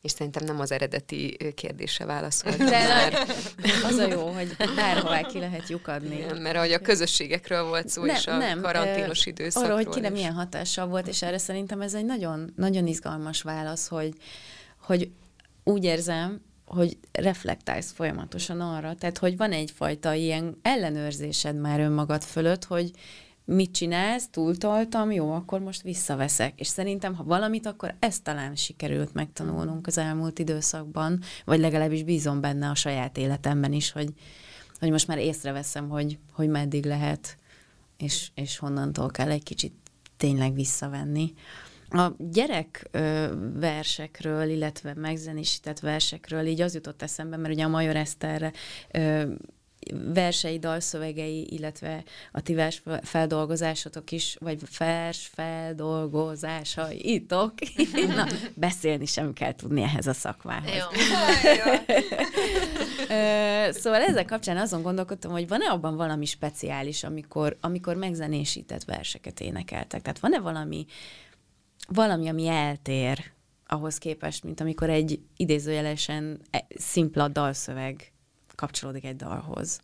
[0.00, 2.56] és szerintem nem az eredeti kérdése válaszolt.
[2.56, 3.26] De már.
[3.84, 6.16] az a jó, hogy bárhová ki lehet lyukadni.
[6.16, 9.72] Igen, mert ahogy a közösségekről volt szó, nem, és a nem, karanténos időszakról.
[9.72, 13.88] Arról, hogy kire milyen hatással volt, és erre szerintem ez egy nagyon, nagyon izgalmas válasz,
[13.88, 14.12] hogy,
[14.80, 15.10] hogy
[15.64, 22.64] úgy érzem, hogy reflektálsz folyamatosan arra, tehát hogy van egyfajta ilyen ellenőrzésed már önmagad fölött,
[22.64, 22.90] hogy
[23.54, 26.60] mit csinálsz, túltoltam, jó, akkor most visszaveszek.
[26.60, 32.40] És szerintem, ha valamit, akkor ezt talán sikerült megtanulnunk az elmúlt időszakban, vagy legalábbis bízom
[32.40, 34.12] benne a saját életemben is, hogy,
[34.78, 37.36] hogy most már észreveszem, hogy, hogy meddig lehet,
[37.96, 39.74] és, és honnantól kell egy kicsit
[40.16, 41.32] tényleg visszavenni.
[41.90, 42.88] A gyerek
[43.54, 48.52] versekről, illetve megzenésített versekről így az jutott eszembe, mert ugye a Major Eszterre
[50.14, 57.52] versei, dalszövegei, illetve a ti vers feldolgozásotok is, vagy vers feldolgozásaitok.
[58.16, 60.70] Na, beszélni sem kell tudni ehhez a szakmához.
[60.70, 60.84] Jó.
[63.80, 70.02] szóval ezzel kapcsán azon gondolkodtam, hogy van-e abban valami speciális, amikor, amikor megzenésített verseket énekeltek?
[70.02, 70.86] Tehát van-e valami,
[71.88, 73.24] valami, ami eltér
[73.66, 78.12] ahhoz képest, mint amikor egy idézőjelesen e, szimpla dalszöveg
[78.58, 79.80] kapcsolódik egy dalhoz.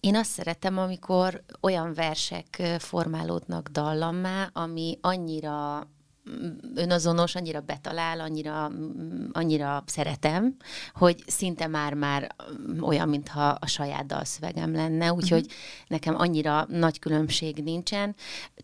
[0.00, 5.86] Én azt szeretem, amikor olyan versek formálódnak dallammá, ami annyira
[6.30, 10.56] mm, önazonos, annyira betalál, annyira, mm, annyira szeretem,
[10.92, 15.58] hogy szinte már-már mm, olyan, mintha a saját dalszövegem lenne, úgyhogy uh-huh.
[15.86, 18.14] nekem annyira nagy különbség nincsen,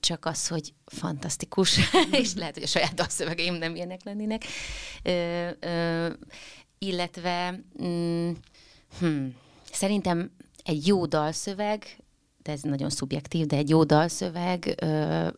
[0.00, 1.78] csak az, hogy fantasztikus,
[2.22, 4.42] és lehet, hogy a saját dalszövegeim nem ilyenek lennének.
[5.02, 6.12] Ö, ö,
[6.78, 8.30] illetve, mm,
[8.98, 9.42] hmm,
[9.74, 10.30] Szerintem
[10.64, 12.04] egy jó dalszöveg
[12.44, 15.28] de ez nagyon szubjektív, de egy jó dalszöveg ö,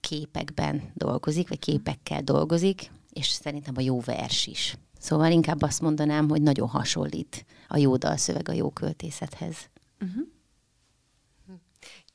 [0.00, 4.76] képekben dolgozik, vagy képekkel dolgozik, és szerintem a jó vers is.
[4.98, 9.56] Szóval inkább azt mondanám, hogy nagyon hasonlít a jó dalszöveg a jó költészethez.
[10.00, 10.26] Uh-huh.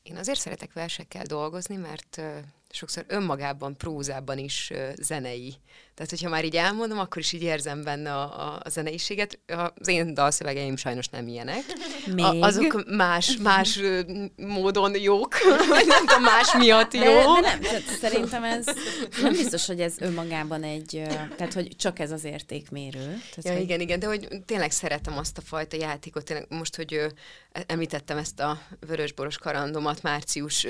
[0.03, 2.21] Én azért szeretek versekkel dolgozni, mert
[2.69, 5.55] sokszor önmagában, prózában is zenei.
[5.95, 9.39] Tehát, hogyha már így elmondom, akkor is így érzem benne a, a, a zeneiséget.
[9.79, 11.63] Az én dalszövegeim sajnos nem ilyenek.
[12.05, 12.25] Még?
[12.25, 13.79] A, azok más, más
[14.35, 15.33] módon jók,
[15.69, 17.01] vagy nem tudom, más miatt jó.
[17.01, 18.65] De, de nem, tehát szerintem ez
[19.21, 21.01] nem biztos, hogy ez önmagában egy,
[21.37, 23.05] tehát hogy csak ez az értékmérő.
[23.05, 23.61] Tehát, ja, hogy...
[23.61, 26.23] igen, igen, de hogy tényleg szeretem azt a fajta játékot.
[26.23, 27.01] Tényleg most, hogy
[27.65, 30.67] említettem ezt a vörösboros karandomat március,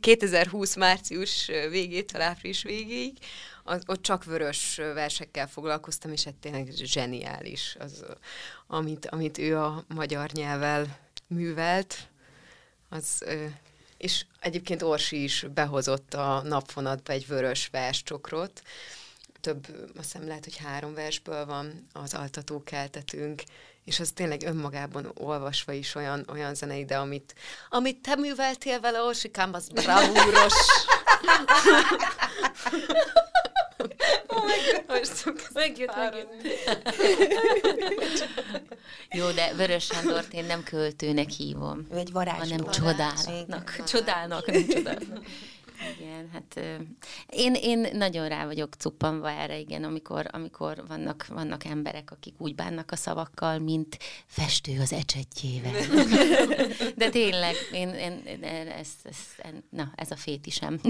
[0.00, 3.18] 2020 március végétől április végéig,
[3.70, 8.04] az, ott csak vörös versekkel foglalkoztam, és hát tényleg zseniális az,
[8.66, 12.08] amit, amit ő a magyar nyelvvel művelt.
[12.88, 13.24] Az,
[13.96, 18.62] és egyébként Orsi is behozott a napfonatba egy vörös verscsokrot,
[19.40, 19.66] több,
[19.96, 23.42] azt hiszem lehet, hogy három versből van az altató keltetünk,
[23.84, 27.34] és az tényleg önmagában olvasva is olyan, olyan zenei, de amit,
[27.68, 30.54] amit te műveltél vele, Orsikám, az bravúros.
[35.52, 36.26] megjött, megjött.
[39.10, 41.86] Jó, de Vörös Sándort én nem költőnek hívom.
[41.94, 42.56] Egy varázsló.
[42.56, 43.82] Hanem csodálnak.
[43.86, 45.24] Csodálnak, nem csodálnak.
[45.98, 46.60] Igen, hát
[47.28, 52.54] én, én nagyon rá vagyok cuppanva erre, igen, amikor, amikor vannak, vannak emberek, akik úgy
[52.54, 55.72] bánnak a szavakkal, mint festő az ecsetjével.
[56.96, 59.16] De tényleg, én, én, ez, ez,
[59.70, 60.80] na, ez a fétisem.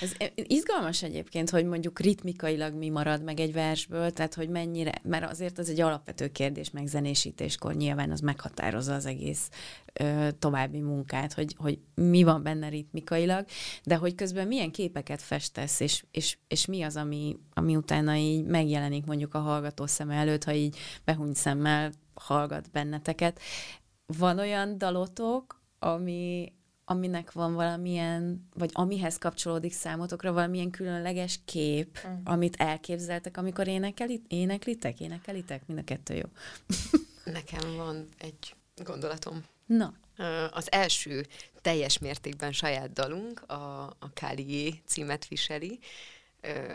[0.00, 5.30] ez izgalmas egyébként, hogy mondjuk ritmikailag mi marad meg egy versből, tehát hogy mennyire, mert
[5.30, 9.48] azért az egy alapvető kérdés megzenésítéskor nyilván az meghatározza az egész
[9.92, 13.44] ö, további munkát, hogy, hogy mi van benne ritmikailag,
[13.84, 18.44] de hogy közben milyen képeket festesz, és, és, és mi az, ami, ami utána így
[18.44, 23.40] megjelenik mondjuk a hallgató szem előtt, ha így behúny szemmel hallgat benneteket.
[24.06, 26.52] Van olyan dalotok, ami,
[26.84, 32.12] aminek van valamilyen, vagy amihez kapcsolódik számotokra valamilyen különleges kép, mm.
[32.24, 35.66] amit elképzeltek, amikor énekeli, éneklitek, énekelitek?
[35.66, 36.28] Mind a kettő jó.
[37.24, 39.44] Nekem van egy gondolatom.
[39.66, 39.94] Na.
[40.50, 41.26] Az első
[41.60, 45.78] teljes mértékben saját dalunk, a, a Kálié címet viseli,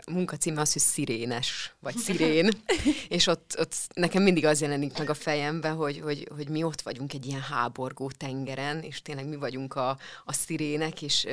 [0.06, 2.50] a munka címe az, hogy szirénes, vagy szirén,
[3.08, 6.80] és ott, ott nekem mindig az jelenik meg a fejembe, hogy, hogy, hogy mi ott
[6.80, 11.26] vagyunk egy ilyen háborgó tengeren, és tényleg mi vagyunk a, a szirének, és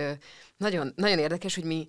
[0.58, 1.88] nagyon, nagyon érdekes, hogy mi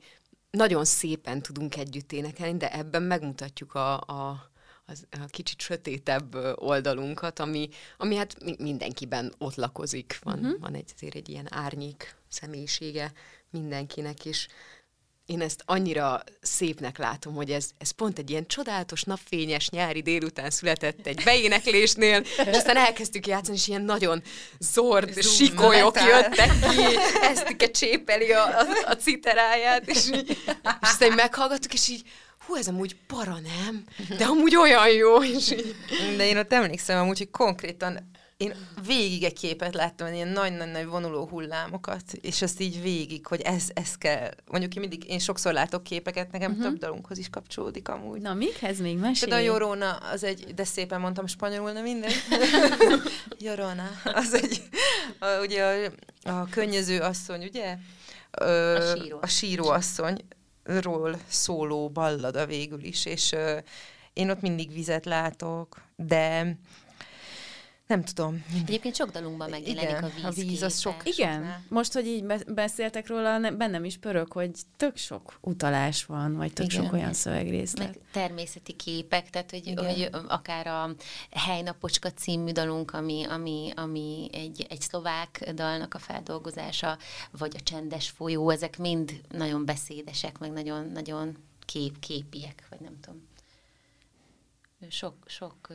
[0.50, 4.50] nagyon szépen tudunk együtt énekelni, de ebben megmutatjuk a, a,
[4.86, 10.18] az, a kicsit sötétebb oldalunkat, ami, ami hát mindenkiben ott lakozik.
[10.22, 10.60] Van, uh-huh.
[10.60, 13.12] van egy, azért egy ilyen árnyék személyisége
[13.50, 14.48] mindenkinek, és
[15.26, 20.50] én ezt annyira szépnek látom, hogy ez, ez pont egy ilyen csodálatos, napfényes nyári délután
[20.50, 24.22] született egy beéneklésnél, és aztán elkezdtük játszani, és ilyen nagyon
[24.58, 30.38] zord, Zoom sikolyok jöttek ki, Esztike csépeli a, a, a citeráját, és, így, és
[30.80, 32.02] aztán meghallgattuk, és így
[32.46, 33.84] hú, ez amúgy para, nem?
[34.18, 35.22] De amúgy olyan jó.
[35.22, 35.76] És így...
[36.16, 38.54] De én ott emlékszem amúgy, hogy konkrétan én
[38.86, 43.94] végig egy képet láttam, ilyen nagy-nagy-nagy vonuló hullámokat, és azt így végig, hogy ez, ez
[43.94, 44.30] kell.
[44.46, 46.66] Mondjuk én mindig, én sokszor látok képeket, nekem uh-huh.
[46.66, 48.20] több dalunkhoz is kapcsolódik amúgy.
[48.20, 49.30] Na, mikhez még mesélj?
[49.30, 52.10] Például a Jorona, az egy, de szépen mondtam spanyolul, nem minden.
[53.38, 54.62] Jorona, az egy,
[55.18, 55.90] a, ugye
[56.22, 57.76] a, a könnyező asszony, ugye?
[58.30, 59.18] Ö, a síró.
[59.20, 63.58] A síró szóló ballada végül is, és ö,
[64.12, 66.56] én ott mindig vizet látok, de
[67.86, 68.44] nem tudom.
[68.66, 70.24] Egyébként sok dalunkban megjelenik Igen, a víz.
[70.24, 71.02] A víz az sok.
[71.04, 76.36] Igen, sok most, hogy így beszéltek róla, bennem is pörög, hogy tök sok utalás van,
[76.36, 76.84] vagy tök Igen.
[76.84, 77.86] sok olyan szövegrészlet.
[77.86, 80.90] Meg természeti képek, tehát hogy, hogy akár a
[81.30, 86.98] Helynapocska című dalunk, ami, ami, ami egy, egy szlovák dalnak a feldolgozása,
[87.30, 93.00] vagy a Csendes folyó, ezek mind nagyon beszédesek, meg nagyon, nagyon kép, képiek, vagy nem
[93.00, 93.22] tudom
[94.88, 95.68] sok, sok,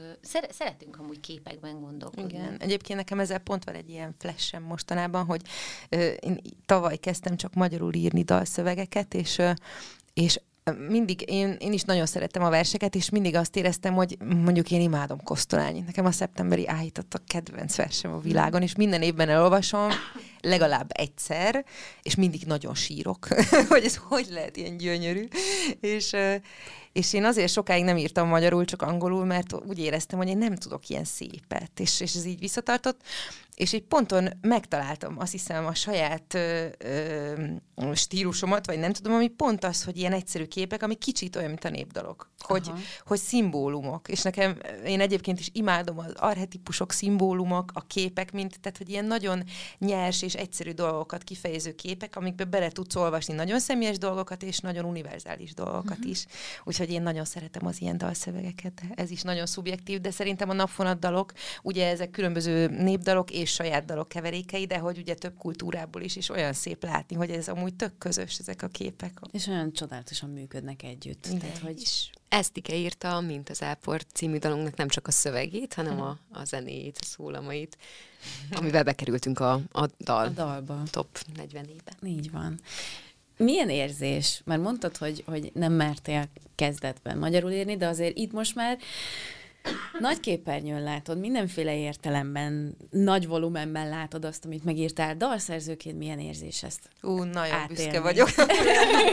[0.52, 2.34] szeretünk amúgy képekben gondolkodni.
[2.34, 5.42] Igen, egyébként nekem ezzel pont van egy ilyen flashem mostanában, hogy
[6.20, 9.42] én tavaly kezdtem csak magyarul írni dalszövegeket, és,
[10.14, 10.40] és
[10.88, 14.82] mindig, én, én is nagyon szerettem a verseket, és mindig azt éreztem, hogy mondjuk én
[14.82, 15.80] imádom Kosztolányi.
[15.80, 19.90] Nekem a szeptemberi áhított a kedvenc versem a világon, és minden évben elolvasom,
[20.42, 21.66] legalább egyszer,
[22.02, 23.28] és mindig nagyon sírok,
[23.70, 25.28] hogy ez hogy lehet ilyen gyönyörű.
[25.80, 26.16] És,
[26.94, 30.56] és én azért sokáig nem írtam magyarul, csak angolul, mert úgy éreztem, hogy én nem
[30.56, 33.02] tudok ilyen szépet, és, és ez így visszatartott.
[33.56, 37.34] És egy ponton megtaláltam azt hiszem a saját ö, ö,
[37.94, 41.66] stílusomat, vagy nem tudom, ami pont az, hogy ilyen egyszerű képek, ami kicsit olyan, mint
[41.66, 42.72] a népdalok, hogy,
[43.06, 48.78] hogy szimbólumok, és nekem, én egyébként is imádom az arhetipusok, szimbólumok, a képek, mint, tehát
[48.78, 49.44] hogy ilyen nagyon
[49.78, 54.86] nyers és egyszerű dolgokat kifejező képek, amikbe bele tudsz olvasni nagyon személyes dolgokat, és nagyon
[54.86, 56.10] univerzális dolgokat uh-huh.
[56.10, 56.26] is.
[56.64, 58.82] Úgyhogy én nagyon szeretem az ilyen dalszövegeket.
[58.96, 63.86] Ez is nagyon szubjektív, de szerintem a napfonat dalok, ugye ezek különböző népdalok és saját
[63.86, 67.76] dalok keverékei, de hogy ugye több kultúrából is, és olyan szép látni, hogy ez amúgy
[67.76, 69.20] tök közös ezek a képek.
[69.32, 71.26] És olyan csodálatosan működnek együtt.
[71.26, 71.82] Igen, Tehát, hogy...
[71.82, 76.44] is Esztike írta, mint az Áport című dalunknak nem csak a szövegét, hanem a, a
[76.44, 77.78] zenéjét, a szólamait,
[78.52, 80.26] amivel bekerültünk a, a dal.
[80.26, 80.84] A dalba.
[80.92, 81.92] Top 40-ébe.
[82.04, 82.60] Így van.
[83.38, 84.42] Milyen érzés?
[84.46, 86.24] Mert mondtad, hogy, hogy nem mertél
[86.56, 88.78] kezdetben magyarul írni, de azért itt most már
[90.00, 95.16] nagy képernyőn látod, mindenféle értelemben, nagy volumenben látod azt, amit megírtál.
[95.16, 97.68] Dalszerzőként milyen érzés ezt Ú, nagyon átélni.
[97.68, 98.30] büszke vagyok.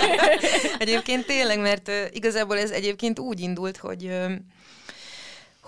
[0.79, 4.11] egyébként tényleg, mert igazából ez egyébként úgy indult, hogy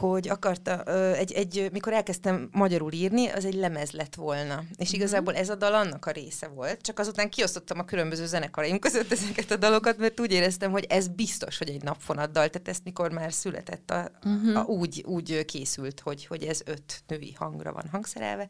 [0.01, 0.83] hogy akarta,
[1.15, 4.63] egy, egy, mikor elkezdtem magyarul írni, az egy lemez lett volna.
[4.77, 4.97] És mhm.
[4.97, 9.13] igazából ez a dal annak a része volt, csak azután kiosztottam a különböző zenekaraim között
[9.13, 12.85] ezeket a dalokat, mert úgy éreztem, hogy ez biztos, hogy egy napfonat dal, tehát ezt
[12.85, 14.59] mikor már született, a, uh-huh.
[14.59, 18.49] a, úgy, úgy készült, hogy, hogy ez öt női hangra van hangszerelve.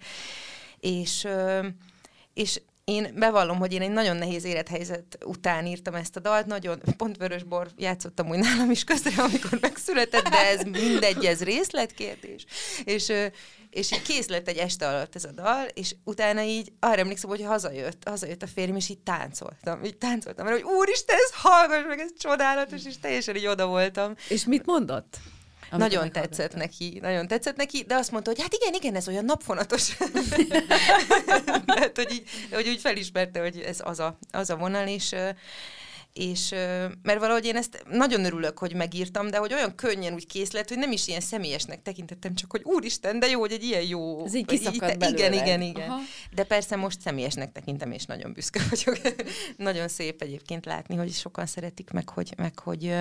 [0.80, 1.28] És,
[2.34, 2.60] és
[2.90, 7.16] én bevallom, hogy én egy nagyon nehéz élethelyzet után írtam ezt a dalt, nagyon, pont
[7.16, 12.44] vörösbor játszottam úgy nálam is közre, amikor megszületett, de ez mindegy, ez részletkérdés.
[12.84, 13.12] És,
[13.70, 17.30] és így kész lett egy este alatt ez a dal, és utána így arra emlékszem,
[17.30, 21.86] hogy hazajött, hazajött a férjem, és így táncoltam, így táncoltam, mert hogy úristen, ez hallgass
[21.86, 24.14] meg, ez csodálatos, és teljesen így oda voltam.
[24.28, 25.18] És mit mondott?
[25.70, 29.24] Nagyon tetszett neki, nagyon tetszett neki, de azt mondta, hogy hát igen, igen, ez olyan
[29.24, 29.96] napfonatos.
[31.66, 35.14] Mert hogy, így, hogy úgy felismerte, hogy ez az a, az a vonal, és
[36.12, 36.50] és
[37.02, 40.68] mert valahogy én ezt nagyon örülök, hogy megírtam, de hogy olyan könnyen úgy kész lett,
[40.68, 44.24] hogy nem is ilyen személyesnek tekintettem, csak hogy úristen, de jó, hogy egy ilyen jó...
[44.24, 45.90] Ez így kiszakadt így, Igen, igen, igen.
[45.90, 46.00] Aha.
[46.34, 49.14] De persze most személyesnek tekintem, és nagyon büszke vagyok.
[49.56, 52.94] nagyon szép egyébként látni, hogy sokan szeretik meg, hogy, meg, hogy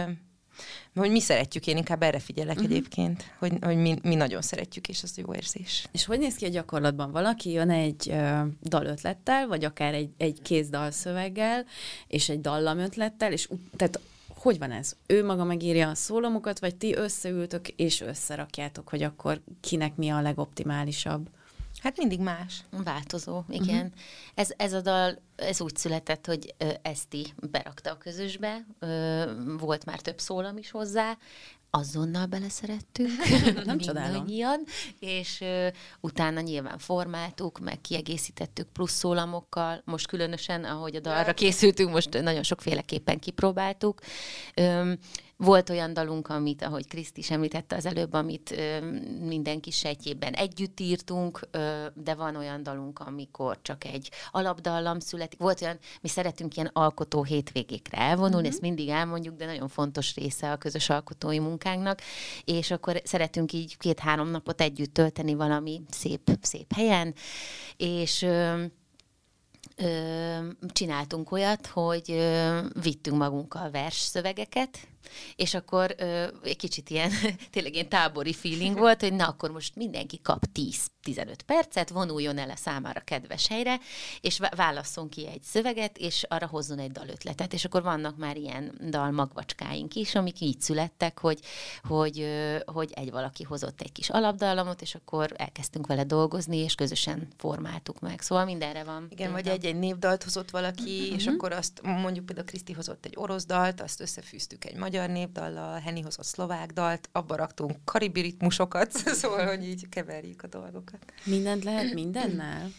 [0.95, 2.72] hogy mi szeretjük, én inkább erre figyelek uh-huh.
[2.72, 5.86] egyébként, hogy, hogy mi, mi nagyon szeretjük, és az jó érzés.
[5.91, 7.12] És hogy néz ki a gyakorlatban?
[7.12, 11.66] Valaki jön egy uh, dalötlettel, vagy akár egy, egy kézdalszöveggel,
[12.07, 13.99] és egy dallamötlettel, és tehát
[14.39, 14.93] hogy van ez?
[15.07, 20.22] Ő maga megírja a szólamokat, vagy ti összeültök és összerakjátok, hogy akkor kinek mi a
[20.22, 21.30] legoptimálisabb?
[21.82, 22.63] Hát mindig más.
[22.84, 23.86] Változó, igen.
[23.86, 23.91] Uh-huh.
[24.36, 28.65] Ez, ez a dal, ez úgy született, hogy Eszti berakta a közösbe,
[29.59, 31.17] volt már több szólam is hozzá,
[31.71, 33.11] azonnal beleszerettünk,
[33.65, 34.25] nem csodálom.
[34.99, 35.67] és uh,
[35.99, 42.43] utána nyilván formáltuk, meg kiegészítettük plusz szólamokkal, most különösen, ahogy a dalra készültünk, most nagyon
[42.43, 43.99] sokféleképpen kipróbáltuk.
[44.55, 44.97] Um,
[45.44, 48.92] volt olyan dalunk, amit, ahogy Kriszt is említette az előbb, amit ö,
[49.26, 55.40] mindenki sejtjében együtt írtunk, ö, de van olyan dalunk, amikor csak egy alapdallam születik.
[55.40, 58.52] Volt olyan, mi szeretünk ilyen alkotó hétvégékre elvonulni, uh-huh.
[58.52, 62.02] ezt mindig elmondjuk, de nagyon fontos része a közös alkotói munkánknak,
[62.46, 67.14] és akkor szeretünk így két-három napot együtt tölteni valami szép, szép helyen,
[67.78, 68.64] és ö,
[69.76, 70.38] ö,
[70.68, 74.89] csináltunk olyat, hogy ö, vittünk magunkkal versszövegeket,
[75.36, 77.12] és akkor ö, egy kicsit ilyen,
[77.52, 80.43] tényleg ilyen tábori feeling volt, hogy na akkor most mindenki kap
[81.06, 83.80] 10-15 percet, vonuljon el a számára kedves helyre,
[84.22, 88.78] és válasszon ki egy szöveget, és arra hozzon egy dalötletet, és akkor vannak már ilyen
[88.89, 91.39] dalmagvacskáink is, amik így születtek, hogy,
[91.84, 96.76] hogy, ö, hogy egy valaki hozott egy kis alapdallamot, és akkor elkezdtünk vele dolgozni, és
[96.76, 98.22] közösen formáltuk meg.
[98.22, 99.08] Szóval mindenre van.
[99.10, 101.16] Igen, vagy egy-egy névdalt hozott valaki, uh-huh.
[101.16, 105.16] és akkor azt mondjuk például Kriszti hozott egy orosz dalt, azt összefűztük egy magyar magyar
[105.18, 108.91] népdallal, Henny hozott szlovák dalt, abba raktunk karibi ritmusokat,
[109.22, 111.00] szóval, hogy így keverjük a dolgokat.
[111.24, 112.70] Mindent lehet mindennel?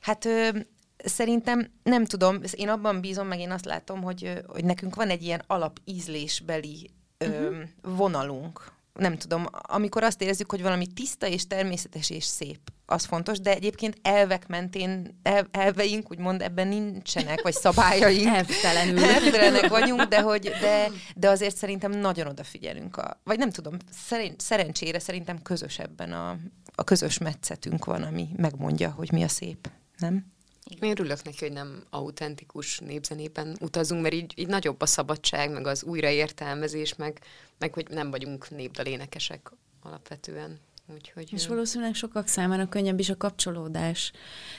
[0.00, 0.48] Hát ö,
[0.96, 5.22] szerintem nem tudom, én abban bízom, meg én azt látom, hogy, hogy nekünk van egy
[5.22, 7.68] ilyen alapízlésbeli ö, uh-huh.
[7.82, 13.40] vonalunk, nem tudom, amikor azt érezzük, hogy valami tiszta és természetes és szép, az fontos,
[13.40, 18.34] de egyébként elvek mentén, el, elveink, úgymond ebben nincsenek, vagy szabályaink.
[18.36, 19.04] Elvtelenül.
[19.04, 22.96] Elvtelenek vagyunk, de, hogy, de, de azért szerintem nagyon odafigyelünk.
[22.96, 26.36] A, vagy nem tudom, szerint, szerencsére szerintem közös ebben a,
[26.74, 30.32] a közös metszetünk van, ami megmondja, hogy mi a szép, nem?
[30.64, 35.66] Én örülök neki, hogy nem autentikus népzenében utazunk, mert így, így nagyobb a szabadság, meg
[35.66, 37.20] az újraértelmezés, meg,
[37.58, 39.52] meg hogy nem vagyunk népdalénekesek
[39.82, 40.60] alapvetően.
[40.94, 44.12] Úgyhogy, És valószínűleg sokak számára könnyebb is a kapcsolódás.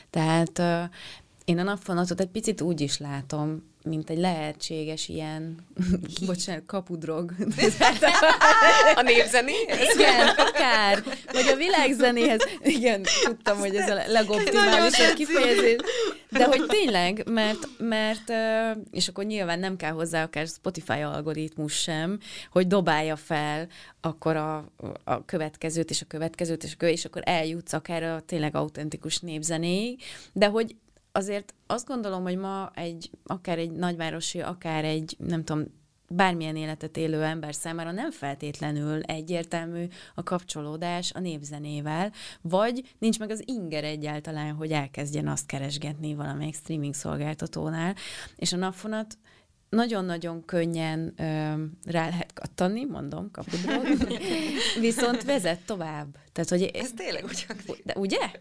[0.10, 0.90] Tehát
[1.46, 5.56] én a napfonatot egy picit úgy is látom, mint egy lehetséges ilyen,
[6.26, 7.34] bocsánat, kapudrog.
[8.96, 9.54] a népzené?
[9.96, 11.04] Igen, akár.
[11.32, 12.42] Vagy a világzenéhez.
[12.62, 15.76] Igen, tudtam, hogy ez a legoptimálisabb kifejezés.
[16.30, 18.32] De hogy tényleg, mert, mert,
[18.92, 22.20] és akkor nyilván nem kell hozzá akár Spotify algoritmus sem,
[22.52, 23.68] hogy dobálja fel
[24.02, 24.72] akkor a,
[25.04, 29.20] a következőt, és a következőt, és a következőt, és akkor eljutsz akár a tényleg autentikus
[29.20, 30.02] népzenéig,
[30.34, 30.76] de hogy
[31.16, 35.66] azért azt gondolom, hogy ma egy, akár egy nagyvárosi, akár egy, nem tudom,
[36.10, 42.12] bármilyen életet élő ember számára nem feltétlenül egyértelmű a kapcsolódás a népzenével,
[42.42, 47.96] vagy nincs meg az inger egyáltalán, hogy elkezdjen azt keresgetni valamelyik streaming szolgáltatónál,
[48.36, 49.18] és a napfonat
[49.76, 51.22] nagyon-nagyon könnyen ö,
[51.92, 53.84] rá lehet kattani, mondom, kapudról,
[54.80, 56.08] viszont vezet tovább.
[56.36, 57.80] Tehát, hogy Ez tényleg ugyan.
[57.84, 58.20] De ugye?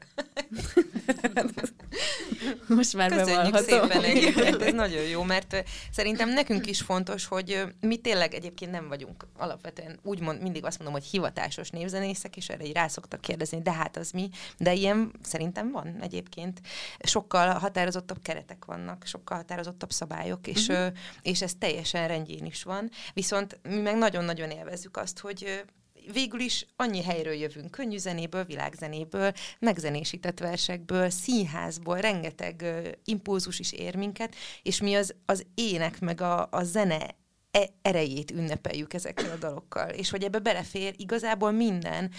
[2.67, 3.89] Most már Köszönjük bevallhatom.
[3.89, 8.89] szépen egyébként, ez nagyon jó, mert szerintem nekünk is fontos, hogy mi tényleg egyébként nem
[8.89, 13.63] vagyunk alapvetően, úgymond mindig azt mondom, hogy hivatásos névzenészek, és erre így rá szoktak kérdezni,
[13.63, 14.29] de hát az mi?
[14.59, 16.61] De ilyen szerintem van egyébként.
[16.99, 20.93] Sokkal határozottabb keretek vannak, sokkal határozottabb szabályok, és, uh-huh.
[21.25, 22.91] És ez teljesen rendjén is van.
[23.13, 25.65] Viszont mi meg nagyon-nagyon élvezzük azt, hogy
[26.13, 32.65] végül is annyi helyről jövünk, könnyű zenéből, világzenéből, megzenésített versekből, színházból, rengeteg
[33.05, 37.17] impulzus is ér minket, és mi az, az ének meg a, a zene
[37.51, 42.11] e, erejét ünnepeljük ezekkel a dalokkal, és hogy ebbe belefér igazából minden,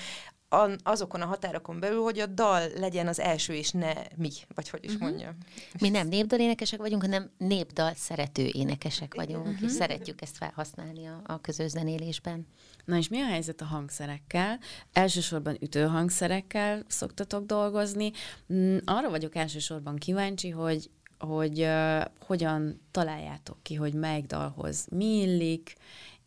[0.84, 4.84] azokon a határokon belül, hogy a dal legyen az első, és ne mi, vagy hogy
[4.84, 5.10] is uh-huh.
[5.10, 5.36] mondja.
[5.80, 9.64] Mi nem népdal énekesek vagyunk, hanem népdal szerető énekesek vagyunk, uh-huh.
[9.64, 12.47] és szeretjük ezt felhasználni a, a közös zenélésben.
[12.86, 14.60] Na és mi a helyzet a hangszerekkel?
[14.93, 18.12] Elsősorban ütőhangszerekkel szoktatok dolgozni.
[18.53, 20.89] Mm, arra vagyok elsősorban kíváncsi, hogy
[21.20, 25.76] hogy uh, hogyan találjátok ki, hogy melyik dalhoz mi illik,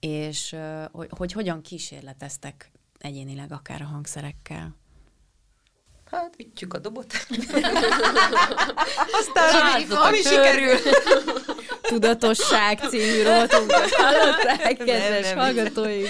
[0.00, 4.76] és uh, hogy, hogy hogyan kísérleteztek egyénileg, akár a hangszerekkel.
[6.10, 7.12] Hát, ütjük a dobot.
[9.18, 10.76] Aztán, ami, ami sikerül.
[11.82, 16.06] Tudatosság című rovatunkat hallották, kedves hallgatóim.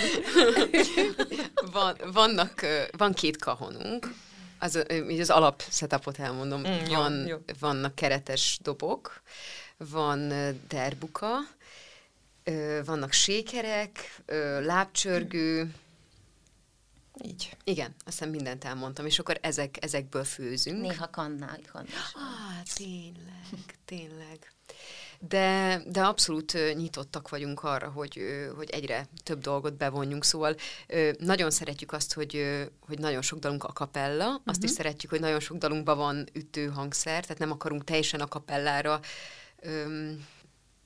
[1.73, 2.67] Van, vannak,
[2.97, 4.13] van két kahonunk,
[4.59, 6.61] az, így az alap setupot elmondom.
[6.61, 7.37] Mm, van, jó, jó.
[7.61, 9.23] Vannak keretes dobok,
[9.77, 10.33] van
[10.69, 11.37] derbuka,
[12.85, 14.21] vannak sékerek,
[14.61, 15.71] lábcsörgő,
[17.25, 17.57] így.
[17.65, 20.81] Igen, aztán mindent elmondtam, és akkor ezek, ezekből főzünk.
[20.81, 22.09] Néha kannál, kannál.
[22.15, 24.53] Ah, tényleg, tényleg.
[25.21, 28.21] De, de abszolút nyitottak vagyunk arra, hogy,
[28.57, 30.55] hogy egyre több dolgot bevonjunk, szóval
[31.19, 34.43] nagyon szeretjük azt, hogy, hogy nagyon sok dalunk a kapella, uh-huh.
[34.45, 34.79] azt is mhm.
[34.79, 39.01] szeretjük, hogy nagyon sok dalunkban van ütő hangszer, tehát nem akarunk teljesen a kapellára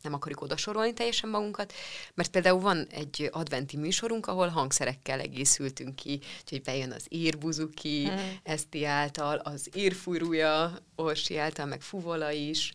[0.03, 1.73] nem akarjuk odasorolni teljesen magunkat,
[2.15, 8.39] mert például van egy adventi műsorunk, ahol hangszerekkel egészültünk ki, úgyhogy bejön az írbuzuki, hmm.
[8.43, 12.73] Eszti által, az írfúrúja, Orsi által, meg fuvola is,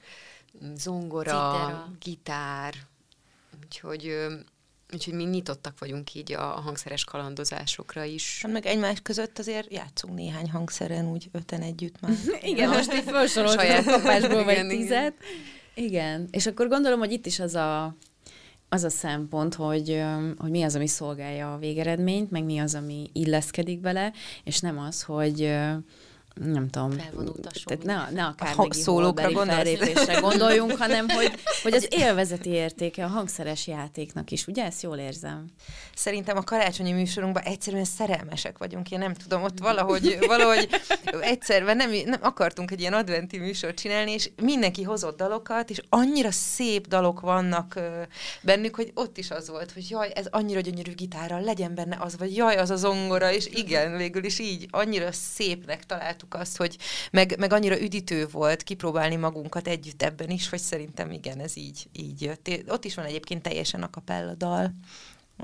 [0.75, 1.91] zongora, Citera.
[1.99, 2.73] gitár,
[3.63, 4.27] úgyhogy
[4.93, 8.39] Úgyhogy mi nyitottak vagyunk így a, hangszeres kalandozásokra is.
[8.41, 12.11] Hát meg egymás között azért játszunk néhány hangszeren, úgy öten együtt már.
[12.41, 15.13] igen, most így felsoroltuk a kapásból vagy tizet.
[15.13, 15.56] Igen,
[16.31, 17.95] és akkor gondolom, hogy itt is az a,
[18.69, 20.03] az a szempont, hogy,
[20.37, 24.13] hogy mi az, ami szolgálja a végeredményt, meg mi az, ami illeszkedik bele,
[24.43, 25.55] és nem az, hogy
[26.39, 26.89] nem tudom,
[27.63, 31.31] tehát ne, ne a Carnegie Hallberi fellépésre gondoljunk, hanem hogy,
[31.63, 34.65] hogy az élvezeti értéke a hangszeres játéknak is, ugye?
[34.65, 35.45] Ezt jól érzem.
[35.95, 40.69] Szerintem a karácsonyi műsorunkban egyszerűen szerelmesek vagyunk, én nem tudom, ott valahogy, valahogy
[41.21, 46.31] egyszer, nem, nem akartunk egy ilyen adventi műsort csinálni, és mindenki hozott dalokat, és annyira
[46.31, 47.79] szép dalok vannak
[48.41, 52.17] bennük, hogy ott is az volt, hogy jaj, ez annyira gyönyörű gitárral, legyen benne az,
[52.17, 56.57] vagy jaj, az a zongora, és igen, végül is így annyira szépnek találtuk láttuk azt,
[56.57, 56.77] hogy
[57.11, 61.87] meg, meg annyira üdítő volt kipróbálni magunkat együtt ebben is, hogy szerintem igen, ez így,
[61.91, 62.49] így jött.
[62.67, 64.73] Ott is van egyébként teljesen a kapella dal,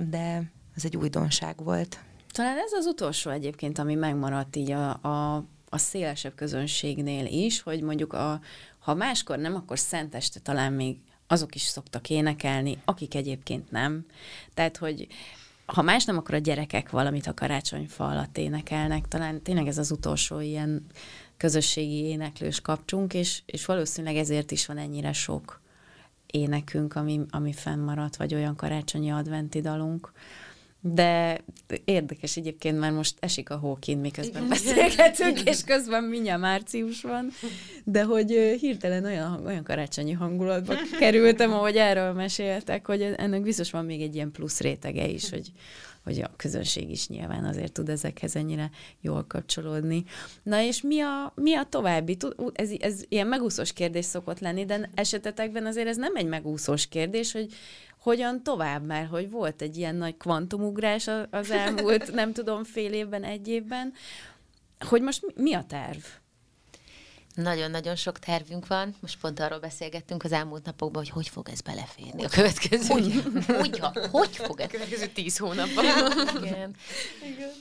[0.10, 2.00] de ez egy újdonság volt.
[2.32, 5.36] Talán ez az utolsó egyébként, ami megmaradt így a, a,
[5.70, 8.40] a szélesebb közönségnél is, hogy mondjuk a,
[8.80, 10.98] ha máskor nem, akkor szenteste talán még
[11.28, 14.06] azok is szoktak énekelni, akik egyébként nem.
[14.54, 15.08] Tehát, hogy
[15.66, 19.08] ha más nem, akkor a gyerekek valamit a karácsonyfa alatt énekelnek.
[19.08, 20.86] Talán tényleg ez az utolsó ilyen
[21.38, 25.62] közösségi éneklős kapcsunk, és, és valószínűleg ezért is van ennyire sok
[26.28, 30.12] énekünk, ami, ami fennmaradt, vagy olyan karácsonyi adventi dalunk.
[30.86, 31.44] De
[31.86, 37.30] érdekes egyébként, mert most esik a hókin, miközben beszélgetünk, és közben mindjárt március van,
[37.84, 43.86] de hogy hirtelen olyan, olyan karácsonyi hangulatba kerültem, ahogy erről meséltek, hogy ennek biztos van
[43.86, 45.52] még egy ilyen plusz rétege is, hogy,
[46.04, 48.70] hogy a közönség is nyilván azért tud ezekhez ennyire
[49.02, 50.04] jól kapcsolódni.
[50.44, 52.18] Na és mi a, mi a további?
[52.54, 57.32] Ez, ez ilyen megúszós kérdés szokott lenni, de esetetekben azért ez nem egy megúszós kérdés,
[57.32, 57.54] hogy
[58.00, 63.24] hogyan tovább, mert hogy volt egy ilyen nagy kvantumugrás az elmúlt, nem tudom, fél évben,
[63.24, 63.94] egy évben,
[64.80, 66.02] hogy most mi a terv?
[67.34, 68.96] Nagyon-nagyon sok tervünk van.
[69.00, 72.94] Most pont arról beszélgettünk az elmúlt napokban, hogy hogy fog ez beleférni a következő.
[72.94, 73.82] Hogy, hogy,
[74.12, 74.66] hogy fog ez?
[74.66, 75.86] A következő tíz hónapban.
[76.44, 76.76] Igen.
[77.24, 77.52] Igen.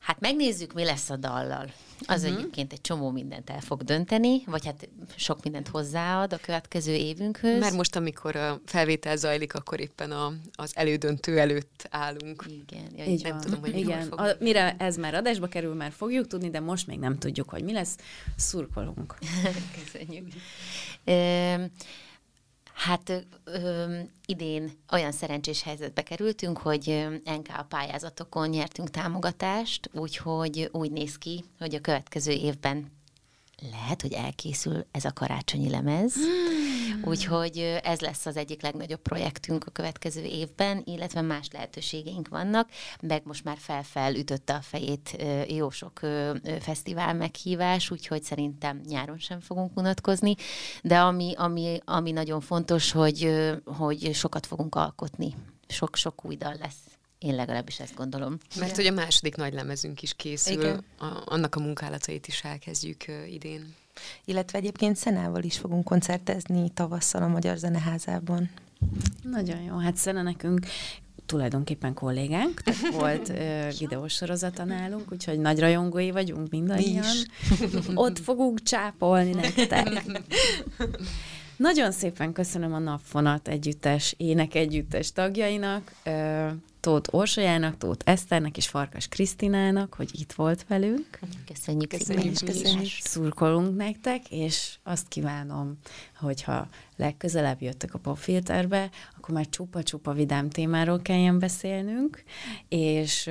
[0.00, 1.72] Hát megnézzük, mi lesz a dallal.
[2.06, 2.38] Az uh-huh.
[2.38, 7.58] egyébként egy csomó mindent el fog dönteni, vagy hát sok mindent hozzáad a következő évünkhöz.
[7.58, 12.44] Mert most, amikor a felvétel zajlik, akkor éppen a, az elődöntő előtt állunk.
[12.68, 12.86] Igen.
[12.96, 13.40] Ja, Így nem van.
[13.40, 14.02] tudom, hogy Igen.
[14.02, 14.20] Fog...
[14.20, 17.64] A, mire ez már adásba kerül, már fogjuk tudni, de most még nem tudjuk, hogy
[17.64, 17.96] mi lesz.
[18.36, 19.14] Szurkolunk.
[19.82, 20.26] Köszönjük.
[22.80, 31.18] Hát ö, idén olyan szerencsés helyzetbe kerültünk, hogy NK pályázatokon nyertünk támogatást, úgyhogy úgy néz
[31.18, 32.92] ki, hogy a következő évben
[33.70, 36.89] lehet, hogy elkészül ez a karácsonyi lemez, mm.
[37.04, 42.68] Úgyhogy ez lesz az egyik legnagyobb projektünk a következő évben, illetve más lehetőségeink vannak,
[43.00, 45.16] meg most már felfel ütötte a fejét
[45.48, 46.00] jó sok
[46.60, 50.34] fesztivál meghívás, úgyhogy szerintem nyáron sem fogunk unatkozni,
[50.82, 55.34] de ami, ami, ami nagyon fontos, hogy, hogy sokat fogunk alkotni,
[55.68, 56.78] sok-sok új dal lesz.
[57.18, 58.38] Én legalábbis ezt gondolom.
[58.58, 60.84] Mert hogy a második nagy lemezünk is készül, Igen.
[60.98, 63.74] A, annak a munkálatait is elkezdjük uh, idén.
[64.24, 68.50] Illetve egyébként Szenával is fogunk koncertezni tavasszal a Magyar Zeneházában.
[69.22, 70.66] Nagyon jó, hát Szene nekünk
[71.26, 77.04] tulajdonképpen kollégánk, tehát volt uh, videósorozata nálunk, úgyhogy nagy rajongói vagyunk mindannyian.
[77.94, 80.02] Ott fogunk csápolni nektek.
[81.60, 85.92] Nagyon szépen köszönöm a Napfonat együttes, ének együttes tagjainak.
[86.80, 91.18] Tóth Orsolyának, Tóth Eszternek és Farkas Krisztinának, hogy itt volt velünk.
[91.46, 92.90] Köszönjük, köszönjük, köszönjük.
[93.00, 95.78] Szurkolunk nektek, és azt kívánom,
[96.16, 102.22] hogyha legközelebb jöttök a popfilterbe, akkor már csupa-csupa vidám témáról kelljen beszélnünk,
[102.68, 103.30] és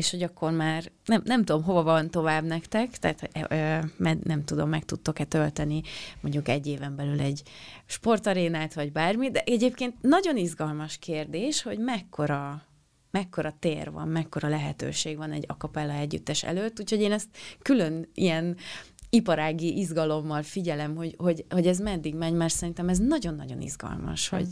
[0.00, 3.78] és hogy akkor már nem, nem tudom, hova van tovább nektek, tehát ö,
[4.22, 5.82] nem tudom, meg tudtok-e tölteni
[6.20, 7.42] mondjuk egy éven belül egy
[7.86, 12.62] sportarénát, vagy bármi, de egyébként nagyon izgalmas kérdés, hogy mekkora
[13.10, 17.28] mekkora tér van, mekkora lehetőség van egy akapella együttes előtt, úgyhogy én ezt
[17.62, 18.56] külön ilyen
[19.10, 24.48] iparági izgalommal figyelem, hogy, hogy, hogy ez meddig megy, mert szerintem ez nagyon-nagyon izgalmas, hogy,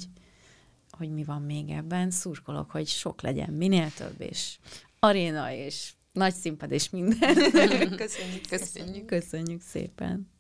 [0.91, 2.11] hogy mi van még ebben.
[2.11, 4.59] Szurkolok, hogy sok legyen, minél több, és
[5.01, 7.35] aréna, és nagy színpad, és minden.
[7.97, 9.07] Köszönjük, köszönjük.
[9.07, 10.31] Köszönjük szépen.